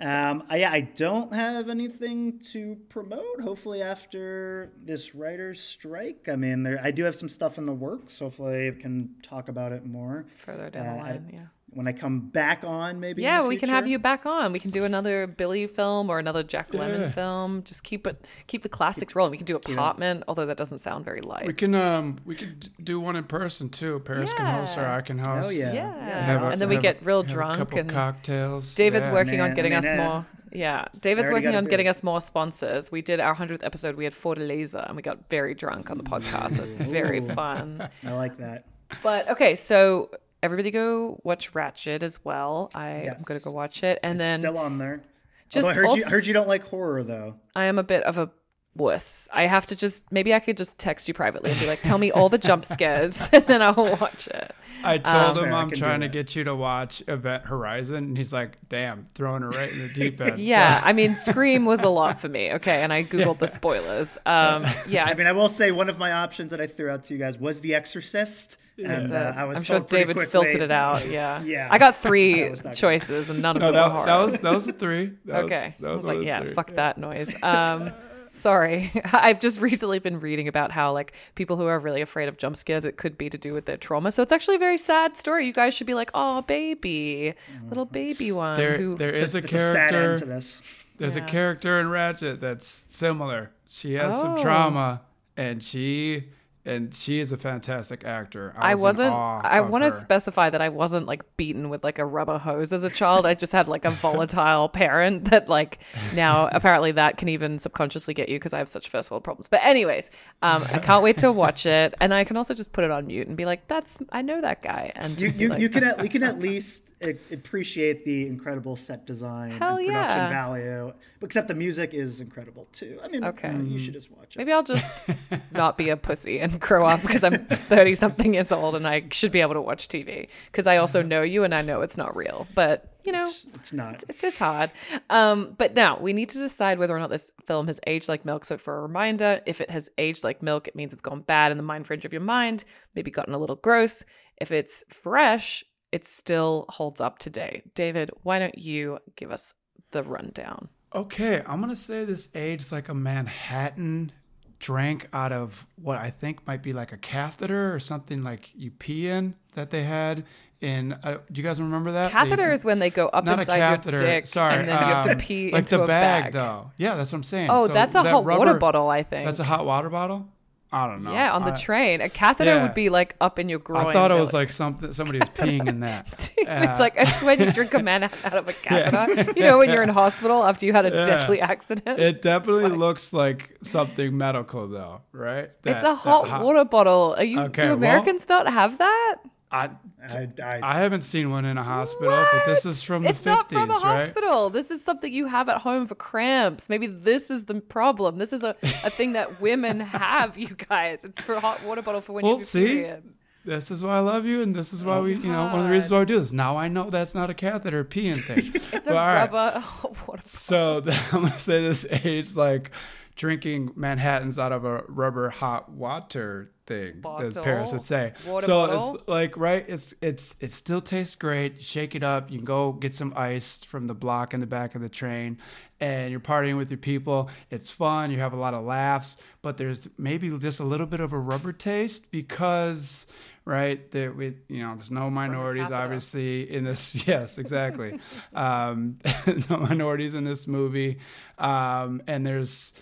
[0.00, 3.40] Um, I, yeah, I don't have anything to promote.
[3.40, 7.72] Hopefully, after this writer's strike, I mean, there I do have some stuff in the
[7.72, 8.18] works.
[8.20, 11.30] Hopefully, I can talk about it more Further down Uh, the I- line.
[11.32, 11.40] Yeah.
[11.70, 12.98] When I come back on.
[12.98, 13.22] Maybe.
[13.22, 14.52] in Yeah, the we can have you back on.
[14.52, 17.10] We can do another Billy film or another Jack Lemmon Yeah.
[17.10, 17.62] film.
[17.62, 19.30] Just keep it, keep the classics rolling.
[19.32, 21.46] We can do keep it- apartment, although that doesn't sound very light.
[21.46, 24.00] We can um we could do one in person too.
[24.00, 25.48] Paris can host or I can host.
[25.48, 25.72] Oh yeah.
[25.72, 28.74] Yeah, Have a- and then we have- get real have a drunk couple and cocktails.
[28.74, 29.12] David's Yeah.
[29.12, 30.26] working on getting I us mean, uh, more.
[30.50, 32.90] Yeah, David's working on getting us more sponsors.
[32.90, 33.96] We did our hundredth episode.
[33.96, 36.56] We had Fortaleza, and we got very drunk on the podcast.
[36.56, 37.86] So it's very fun.
[38.02, 38.64] I like that.
[39.02, 40.10] But okay, so
[40.42, 42.70] everybody go watch Ratched as well.
[42.74, 45.02] I am gonna go watch it, and then Still on there.
[45.50, 47.36] Just Although I heard, you, heard you don't like horror though.
[47.56, 48.30] I am a bit of a
[48.76, 49.28] wuss.
[49.32, 51.98] I have to just maybe I could just text you privately and be like, "Tell
[51.98, 54.54] me all the jump scares," and then I'll watch it.
[54.84, 56.12] I told Fair, him I I'm trying to that.
[56.12, 59.88] get you to watch Event Horizon, and he's like, "Damn, throwing her right in the
[59.88, 62.52] deep end." Yeah, I mean, Scream was a lot for me.
[62.52, 64.18] Okay, and I googled the spoilers.
[64.26, 67.04] Um, yeah, I mean, I will say one of my options that I threw out
[67.04, 70.16] to you guys was The Exorcist, and uh, I was I'm sure told pretty David
[70.16, 71.06] quickly- filtered it out.
[71.08, 71.68] Yeah, Yeah.
[71.70, 72.78] I got three That was not good.
[72.78, 75.12] choices, and none of No, them were that, that was that was the three.
[75.26, 75.74] That was- okay.
[75.80, 76.54] that I was like, yeah, three.
[76.54, 77.34] fuck that noise.
[77.42, 77.92] Um,
[78.30, 82.36] sorry, I've just recently been reading about how like people who are really afraid of
[82.36, 84.12] jump scares, it could be to do with their trauma.
[84.12, 85.46] So it's actually a very sad story.
[85.46, 87.34] You guys should be like, oh, baby,
[87.68, 88.56] little baby one.
[88.56, 90.26] There, who, there is a It's a sad end to character.
[90.26, 90.60] this.
[90.98, 91.24] There's Yeah.
[91.24, 93.50] a character in Ratched that's similar.
[93.68, 94.42] She has some Oh.
[94.42, 95.02] trauma,
[95.36, 96.24] and she
[96.68, 98.54] and she is a fantastic actor.
[98.56, 99.14] I was in wasn't.
[99.44, 102.82] I want to specify that I wasn't like beaten with like a rubber hose as
[102.82, 103.26] a child.
[103.26, 105.78] I just had like a volatile parent that like
[106.14, 109.48] now apparently that can even subconsciously get you because I have such first world problems.
[109.48, 110.10] But anyways,
[110.42, 113.06] um, I can't wait to watch it, and I can also just put it on
[113.06, 115.60] mute and be like, "That's I know that guy," and You, just be you, like,
[115.60, 116.97] you can at, you can at least a-
[117.30, 120.28] appreciate the incredible set design Hell and production yeah.
[120.28, 120.92] value.
[121.22, 122.98] Except the music is incredible too.
[123.02, 123.48] I mean, Okay.
[123.48, 124.38] uh, you should just watch it.
[124.38, 125.04] Maybe I'll just
[125.52, 129.04] not be a pussy and grow up because I'm 30 something years old and I
[129.12, 131.96] should be able to watch TV because I also know you and I know it's
[131.96, 132.46] not real.
[132.54, 134.02] But, you know, It's, it's not.
[134.08, 134.70] it's it's hard.
[135.10, 138.24] Um, but now we need to decide whether or not this film has aged like
[138.24, 138.44] milk.
[138.44, 141.50] So for a reminder, if it has aged like milk, it means it's gone bad
[141.52, 144.04] in the mind fringe of your mind, maybe gotten a little gross.
[144.40, 147.62] If it's fresh, it still holds up today.
[147.74, 149.54] David, why don't you give us
[149.90, 150.68] the rundown?
[150.94, 154.12] Okay, I'm gonna say this aged like a Manhattan
[154.58, 158.70] drank out of what I think might be like a catheter or something like you
[158.72, 160.24] pee in that they had
[160.60, 160.92] in.
[160.94, 162.08] Uh, do you guys remember that?
[162.12, 163.98] They- Catheter is when they go up not a inside catheter.
[163.98, 166.24] your dick, Sorry, and then you have to um, pee like into the a bag,
[166.24, 166.32] bag.
[166.32, 166.72] though.
[166.76, 167.50] Yeah, that's what I'm saying.
[167.50, 169.26] Oh, So that's a that hot water bottle, I think.
[169.26, 170.26] That's a hot water bottle.
[170.70, 171.12] I don't know.
[171.12, 172.00] yeah, on the I, train.
[172.02, 172.62] A catheter yeah.
[172.62, 173.86] would be like up in your groin.
[173.86, 176.30] I thought it was like something somebody was peeing in that.
[176.36, 179.32] it's uh, like it's when you drink a man out of a catheter.
[179.34, 181.02] You know, when you're in hospital after you had a Yeah.
[181.04, 181.98] deadly accident.
[181.98, 185.50] It definitely looks like something medical, though, right?
[185.64, 187.14] it's a hot, that water bottle.
[187.16, 187.40] Are you?
[187.40, 189.16] Okay, do well- Americans not have that?
[189.50, 189.70] I,
[190.10, 193.30] I, I, I haven't seen one in a hospital, but this is from it's the
[193.30, 193.82] not from a right?
[194.08, 194.50] hospital.
[194.50, 196.68] This is something you have at home for cramps.
[196.68, 198.18] Maybe this is the problem.
[198.18, 201.04] This is a, a thing that women have, you guys.
[201.04, 202.66] It's for a hot water bottle for when Well, you have see?
[202.66, 203.02] period.
[203.44, 205.60] This is why I love you, and this is why oh, we, you know, one
[205.60, 206.32] of the reasons why we do this.
[206.32, 208.52] Now I know that's not a catheter peeing thing.
[208.74, 209.32] It's a Well, all right.
[209.32, 210.82] rubber hot water So
[211.12, 212.70] I'm gonna say this age like
[213.18, 218.12] drinking Manhattan's out of a rubber hot water thing, as Paris would say.
[218.16, 218.94] So bottle?
[218.94, 221.60] it's like right, it's it's it still tastes great.
[221.60, 222.30] Shake it up.
[222.30, 225.38] You can go get some ice from the block in the back of the train,
[225.80, 227.28] and you're partying with your people.
[227.50, 228.10] It's fun.
[228.10, 231.18] You have a lot of laughs, but there's maybe just a little bit of a
[231.18, 233.06] rubber taste because.
[233.44, 236.94] Right, there we, you know, there's no minorities obviously in this.
[237.08, 237.98] Yes, exactly.
[238.34, 238.98] um,
[239.48, 240.98] no minorities in this movie,
[241.38, 242.74] um, and there's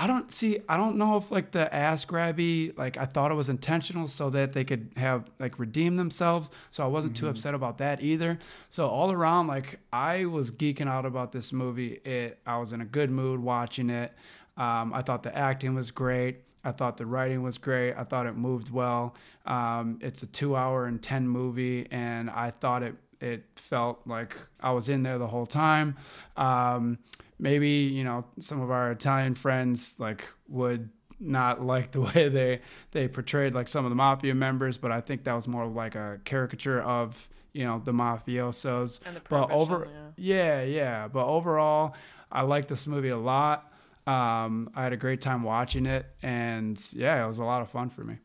[0.00, 0.60] I don't see.
[0.68, 4.30] I don't know if like the ass grabby, like I thought it was intentional so
[4.30, 6.50] that they could have like redeem themselves.
[6.70, 8.38] So I wasn't too upset about that either.
[8.70, 11.94] So all around, like I was geeking out about this movie.
[12.04, 12.38] It.
[12.46, 14.12] I was in a good mood watching it.
[14.56, 16.42] Um, I thought the acting was great.
[16.62, 17.94] I thought the writing was great.
[17.94, 19.16] I thought it moved well.
[19.46, 24.70] Um, it's a two-hour and ten movie, and I thought it it felt like I
[24.70, 25.96] was in there the whole time.
[26.36, 26.98] Um,
[27.38, 30.90] maybe you know some of our Italian friends like would
[31.20, 32.60] not like the way they
[32.92, 35.94] they portrayed like some of the mafia members, but I think that was more like
[35.94, 39.00] a caricature of you know the mafiosos.
[39.06, 41.08] And the but over prohibition, yeah, yeah.
[41.08, 41.94] But overall,
[42.30, 43.72] I like this movie a lot.
[44.06, 47.68] Um, I had a great time watching it, and yeah, it was a lot of
[47.70, 48.16] fun for me.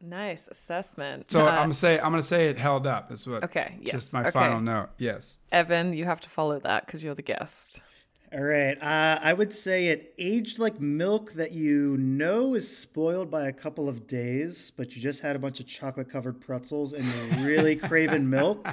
[0.00, 1.30] Nice assessment.
[1.30, 3.10] So Uh, I'm gonna say I'm gonna say it held up.
[3.10, 3.42] Is what.
[3.44, 4.30] Okay, yes, Just my okay.
[4.30, 4.90] final note.
[4.98, 5.40] Yes.
[5.50, 7.82] Evan, you have to follow that because you're the guest.
[8.32, 8.76] All right.
[8.82, 13.52] Uh, I would say it aged like milk that you know is spoiled by a
[13.52, 17.46] couple of days, but you just had a bunch of chocolate covered pretzels and you're
[17.46, 18.66] really craving milk.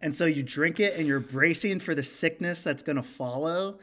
[0.00, 3.78] And so you drink it and you're bracing for the sickness that's going to follow,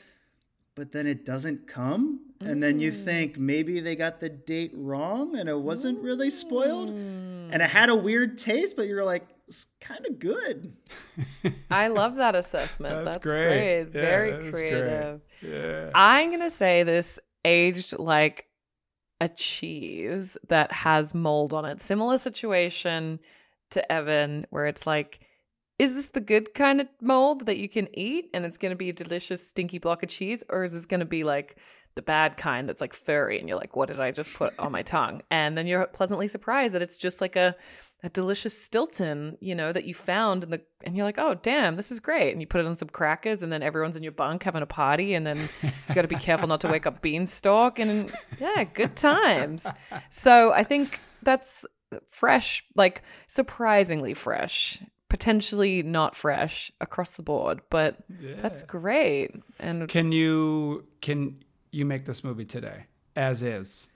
[0.74, 2.22] but then it doesn't come.
[2.42, 6.90] And then you think maybe they got the date wrong and it wasn't really spoiled.
[6.90, 10.76] And it had a weird taste, but you're like, it's kind of good.
[11.72, 13.06] I love that assessment.
[13.06, 13.48] That's That's, great.
[13.48, 13.78] great.
[13.80, 14.70] Yeah, Very that is great.
[14.70, 15.22] creative.
[15.42, 15.92] Yeah.
[15.94, 18.48] I'm going to say this aged like
[19.22, 21.82] a cheese that has mold on it.
[21.82, 23.20] Similar situation
[23.72, 25.20] to Evan, where it's like,
[25.78, 28.76] is this the good kind of mold that you can eat and it's going to
[28.78, 30.44] be a delicious, stinky block of cheese?
[30.50, 31.58] Or is this going to be like
[31.96, 34.72] the bad kind that's like furry and you're like, what did I just put on
[34.72, 35.22] my tongue?
[35.32, 37.56] And then you're pleasantly surprised that it's just like a,
[38.04, 41.76] a delicious Stilton, you know, that you found in the, and you're like, oh, damn,
[41.76, 42.32] this is great.
[42.32, 44.68] And you put it on some crackers, and then everyone's in your bunk having a
[44.68, 48.64] party, and then you got to be careful not to wake up Bienstock, and yeah,
[48.64, 49.66] good times.
[50.12, 51.66] So I think that's
[52.12, 57.98] fresh, like surprisingly fresh, potentially not fresh across the board, but
[58.42, 59.32] that's great.
[59.60, 62.86] And Can you can you make this movie today
[63.16, 63.92] as is?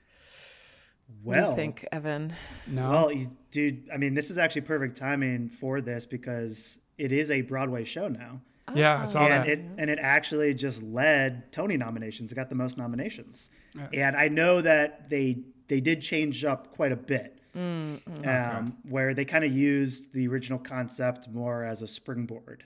[1.24, 2.34] What do Well, you think, Evan?
[2.68, 2.90] No.
[2.90, 7.32] Well, you, dude, I mean, this is actually perfect timing for this because it is
[7.32, 8.42] a Broadway show now.
[8.76, 9.48] yeah, I saw and that.
[9.48, 12.32] it and it actually just led Tony nominations.
[12.32, 13.50] It got the most nominations,
[13.94, 19.26] and I know that they they did change up quite a bit, um, where they
[19.26, 22.64] kind of used the original concept more as a springboard.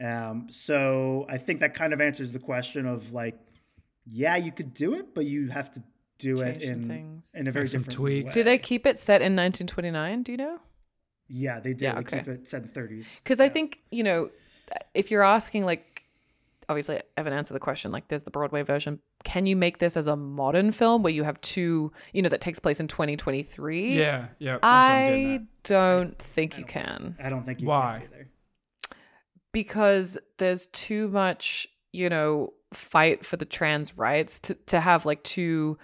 [0.00, 3.38] Um, so I think that kind of answers the question of like,
[4.06, 5.82] yeah, you could do it, but you have to
[6.18, 7.34] do Change it in things.
[7.36, 8.24] in a very Make some different tweaks.
[8.26, 8.30] way.
[8.32, 10.22] Do they keep it set in 1929?
[10.22, 10.58] Do you know?
[11.28, 11.84] Yeah, they do.
[11.86, 13.20] Yeah, they keep it set in thirties.
[13.22, 14.30] Because I think, you know,
[14.94, 16.04] if you're asking, like,
[16.68, 19.00] obviously, Evan answered the question, like, there's the Broadway version.
[19.24, 22.40] Can you make this as a modern film where you have two, you know, that
[22.42, 23.94] takes place in 2023?
[23.96, 24.52] yeah, yeah.
[24.52, 25.62] that's what I'm getting I at.
[25.64, 28.02] don't think you can I don't think you Why?
[28.04, 28.28] can either.
[29.52, 35.22] because there's too much, you know, fight for the trans rights to, to have like
[35.22, 35.78] two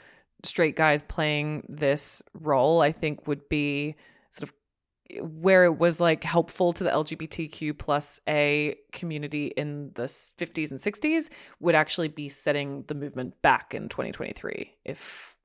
[0.45, 3.97] straight guys playing this role, I think would be
[4.31, 4.55] sort of
[5.19, 10.79] where it was like helpful to the LGBTQ plus A community in the 50s and
[10.79, 14.73] 60s would actually be setting the movement back in 2023.
[14.85, 15.37] If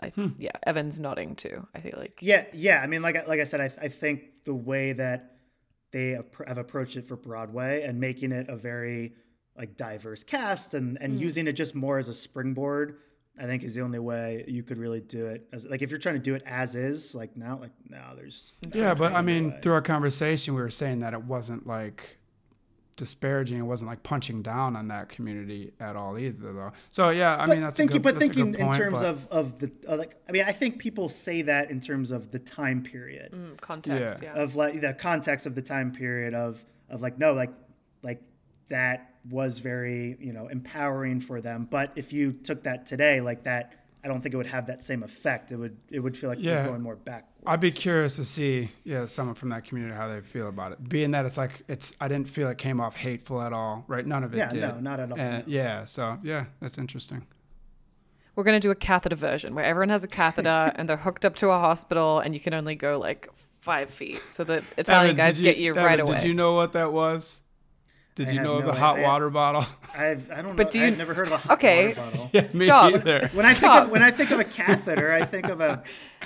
[0.00, 0.28] I, hmm.
[0.38, 1.66] yeah, Evan's nodding too.
[1.74, 2.80] I feel like Yeah, yeah.
[2.82, 5.36] I mean, like I- like I said, I, I think the way that
[5.92, 9.14] they have approached it for Broadway and making it a very
[9.56, 11.18] like diverse cast and and hmm.
[11.18, 12.96] using it just more as a springboard,
[13.38, 15.48] I think is the only way you could really do it.
[15.52, 18.52] As like if you're trying to do it as is, like now, like no, there's
[18.72, 19.58] Yeah, but I mean, way.
[19.60, 22.18] through our conversation, we were saying that it wasn't like
[22.96, 23.58] disparaging.
[23.58, 26.72] It wasn't like punching down on that community at all either, though.
[26.90, 29.00] So yeah, I But mean, that's thinking, a good, but that's thinking good in terms
[29.00, 32.12] but- of of the uh, like, I mean, I think people say that in terms
[32.12, 33.32] of the time period.
[33.32, 34.22] Mm, context.
[34.22, 34.34] Yeah.
[34.36, 34.42] Yeah.
[34.42, 37.50] of like the context of the time period of of like no like
[38.04, 38.22] like
[38.68, 43.44] that was very you know empowering for them but if you took that today like
[43.44, 43.72] that
[44.04, 46.38] i don't think it would have that same effect it would it would feel like
[46.40, 46.60] Yeah.
[46.62, 50.08] you're going more back I'd be curious to see, yeah, someone from that community how
[50.08, 50.88] they feel about it.
[50.88, 54.06] Being that it's like it's, I didn't feel it came off hateful at all, right?
[54.06, 54.60] None of it Yeah, did.
[54.62, 55.52] no, not at all, And, no.
[55.52, 57.26] Yeah, so yeah, that's interesting.
[58.34, 61.26] We're going to do a catheter version where everyone has a catheter and they're hooked
[61.26, 63.28] up to a hospital and you can only go like
[63.60, 64.22] five feet.
[64.30, 66.18] So the Italian Evan, guys did get you Evan, right away.
[66.20, 67.42] Did you know what that was?
[68.16, 69.08] Did I you know it was no a hot idea.
[69.08, 69.64] water bottle?
[69.98, 72.00] I've, i don't But know do you- i've never heard of a hot Okay, water
[72.00, 72.92] bottle yeah, me Stop.
[72.92, 73.26] neither.
[73.34, 75.82] when i think of when i think of a catheter i think of a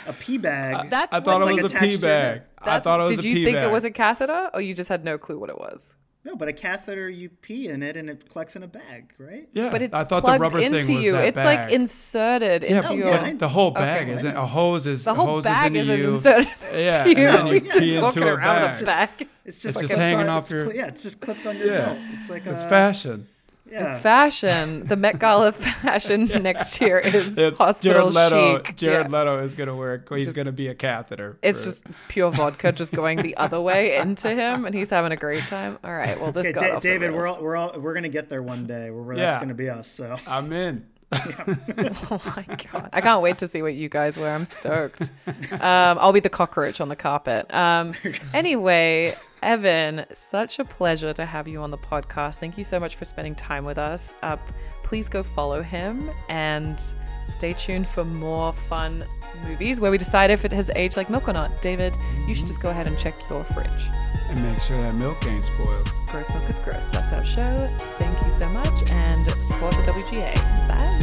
[0.07, 2.43] a pee bag uh, That's I thought it what- like was a pee bag.
[2.61, 5.05] I thought it was Did you think it was a catheter or you just had
[5.05, 5.95] no clue what it was?
[6.29, 9.49] No but a catheter you pee in it and it collects in a bag right
[9.55, 11.13] Yeah, But it's I thought the plugged rubber into thing was you.
[11.13, 11.59] that it's bag.
[11.71, 13.07] like inserted yeah, into but your.
[13.09, 14.13] yeah, the whole bag Okay.
[14.17, 16.15] isn't a hose is the a whole hose bag is isn't into you.
[16.17, 17.29] inserted Yeah, into you.
[17.29, 18.83] and then you You're pee just into walking a around bag.
[18.83, 19.11] a bag.
[19.47, 21.21] it's just It's like just a hanging bud- off it's your- cl- yeah it's just
[21.21, 21.85] clipped on your Yeah.
[21.87, 23.27] belt it's like a, It's fashion.
[23.71, 23.89] Yeah.
[23.89, 24.87] It's fashion.
[24.87, 28.63] The Met Gala fashion next year is It's hospital Jared Leto.
[28.65, 28.77] chic.
[28.77, 29.19] Jared Yeah.
[29.19, 30.03] Leto is gonna wear.
[30.11, 31.39] He's Just- gonna be a catheter.
[31.43, 35.13] It's for- just pure vodka just going the other way into him, and he's having
[35.13, 35.79] a great time.
[35.85, 38.29] All right, well, this Okay, got Da- David, we're all, we're all we're gonna get
[38.29, 39.89] there one day where, that's gonna be us.
[39.89, 40.87] So I'm in.
[41.13, 42.91] oh my god!
[42.93, 44.35] I can't wait to see what you guys wear.
[44.35, 45.11] I'm stoked.
[45.53, 45.61] Um,
[45.99, 47.53] I'll be the cockroach on the carpet.
[47.55, 47.95] Um,
[48.35, 52.37] anyway, Evan, such a pleasure to have you on the podcast.
[52.37, 54.15] Thank you so much for spending time with us.
[54.23, 54.37] Uh,
[54.83, 56.83] please go follow him and
[57.27, 59.05] stay tuned for more fun
[59.47, 61.61] movies where we decide if it has aged like milk or not.
[61.61, 61.97] David,
[62.27, 63.89] you should just go ahead and check your fridge.
[64.29, 65.91] And make sure that milk ain't spoiled.
[66.09, 66.87] Gross milk is gross.
[66.89, 67.71] That's our show.
[67.99, 70.69] Thank you so much and support the WGA.
[70.69, 70.98] Bye.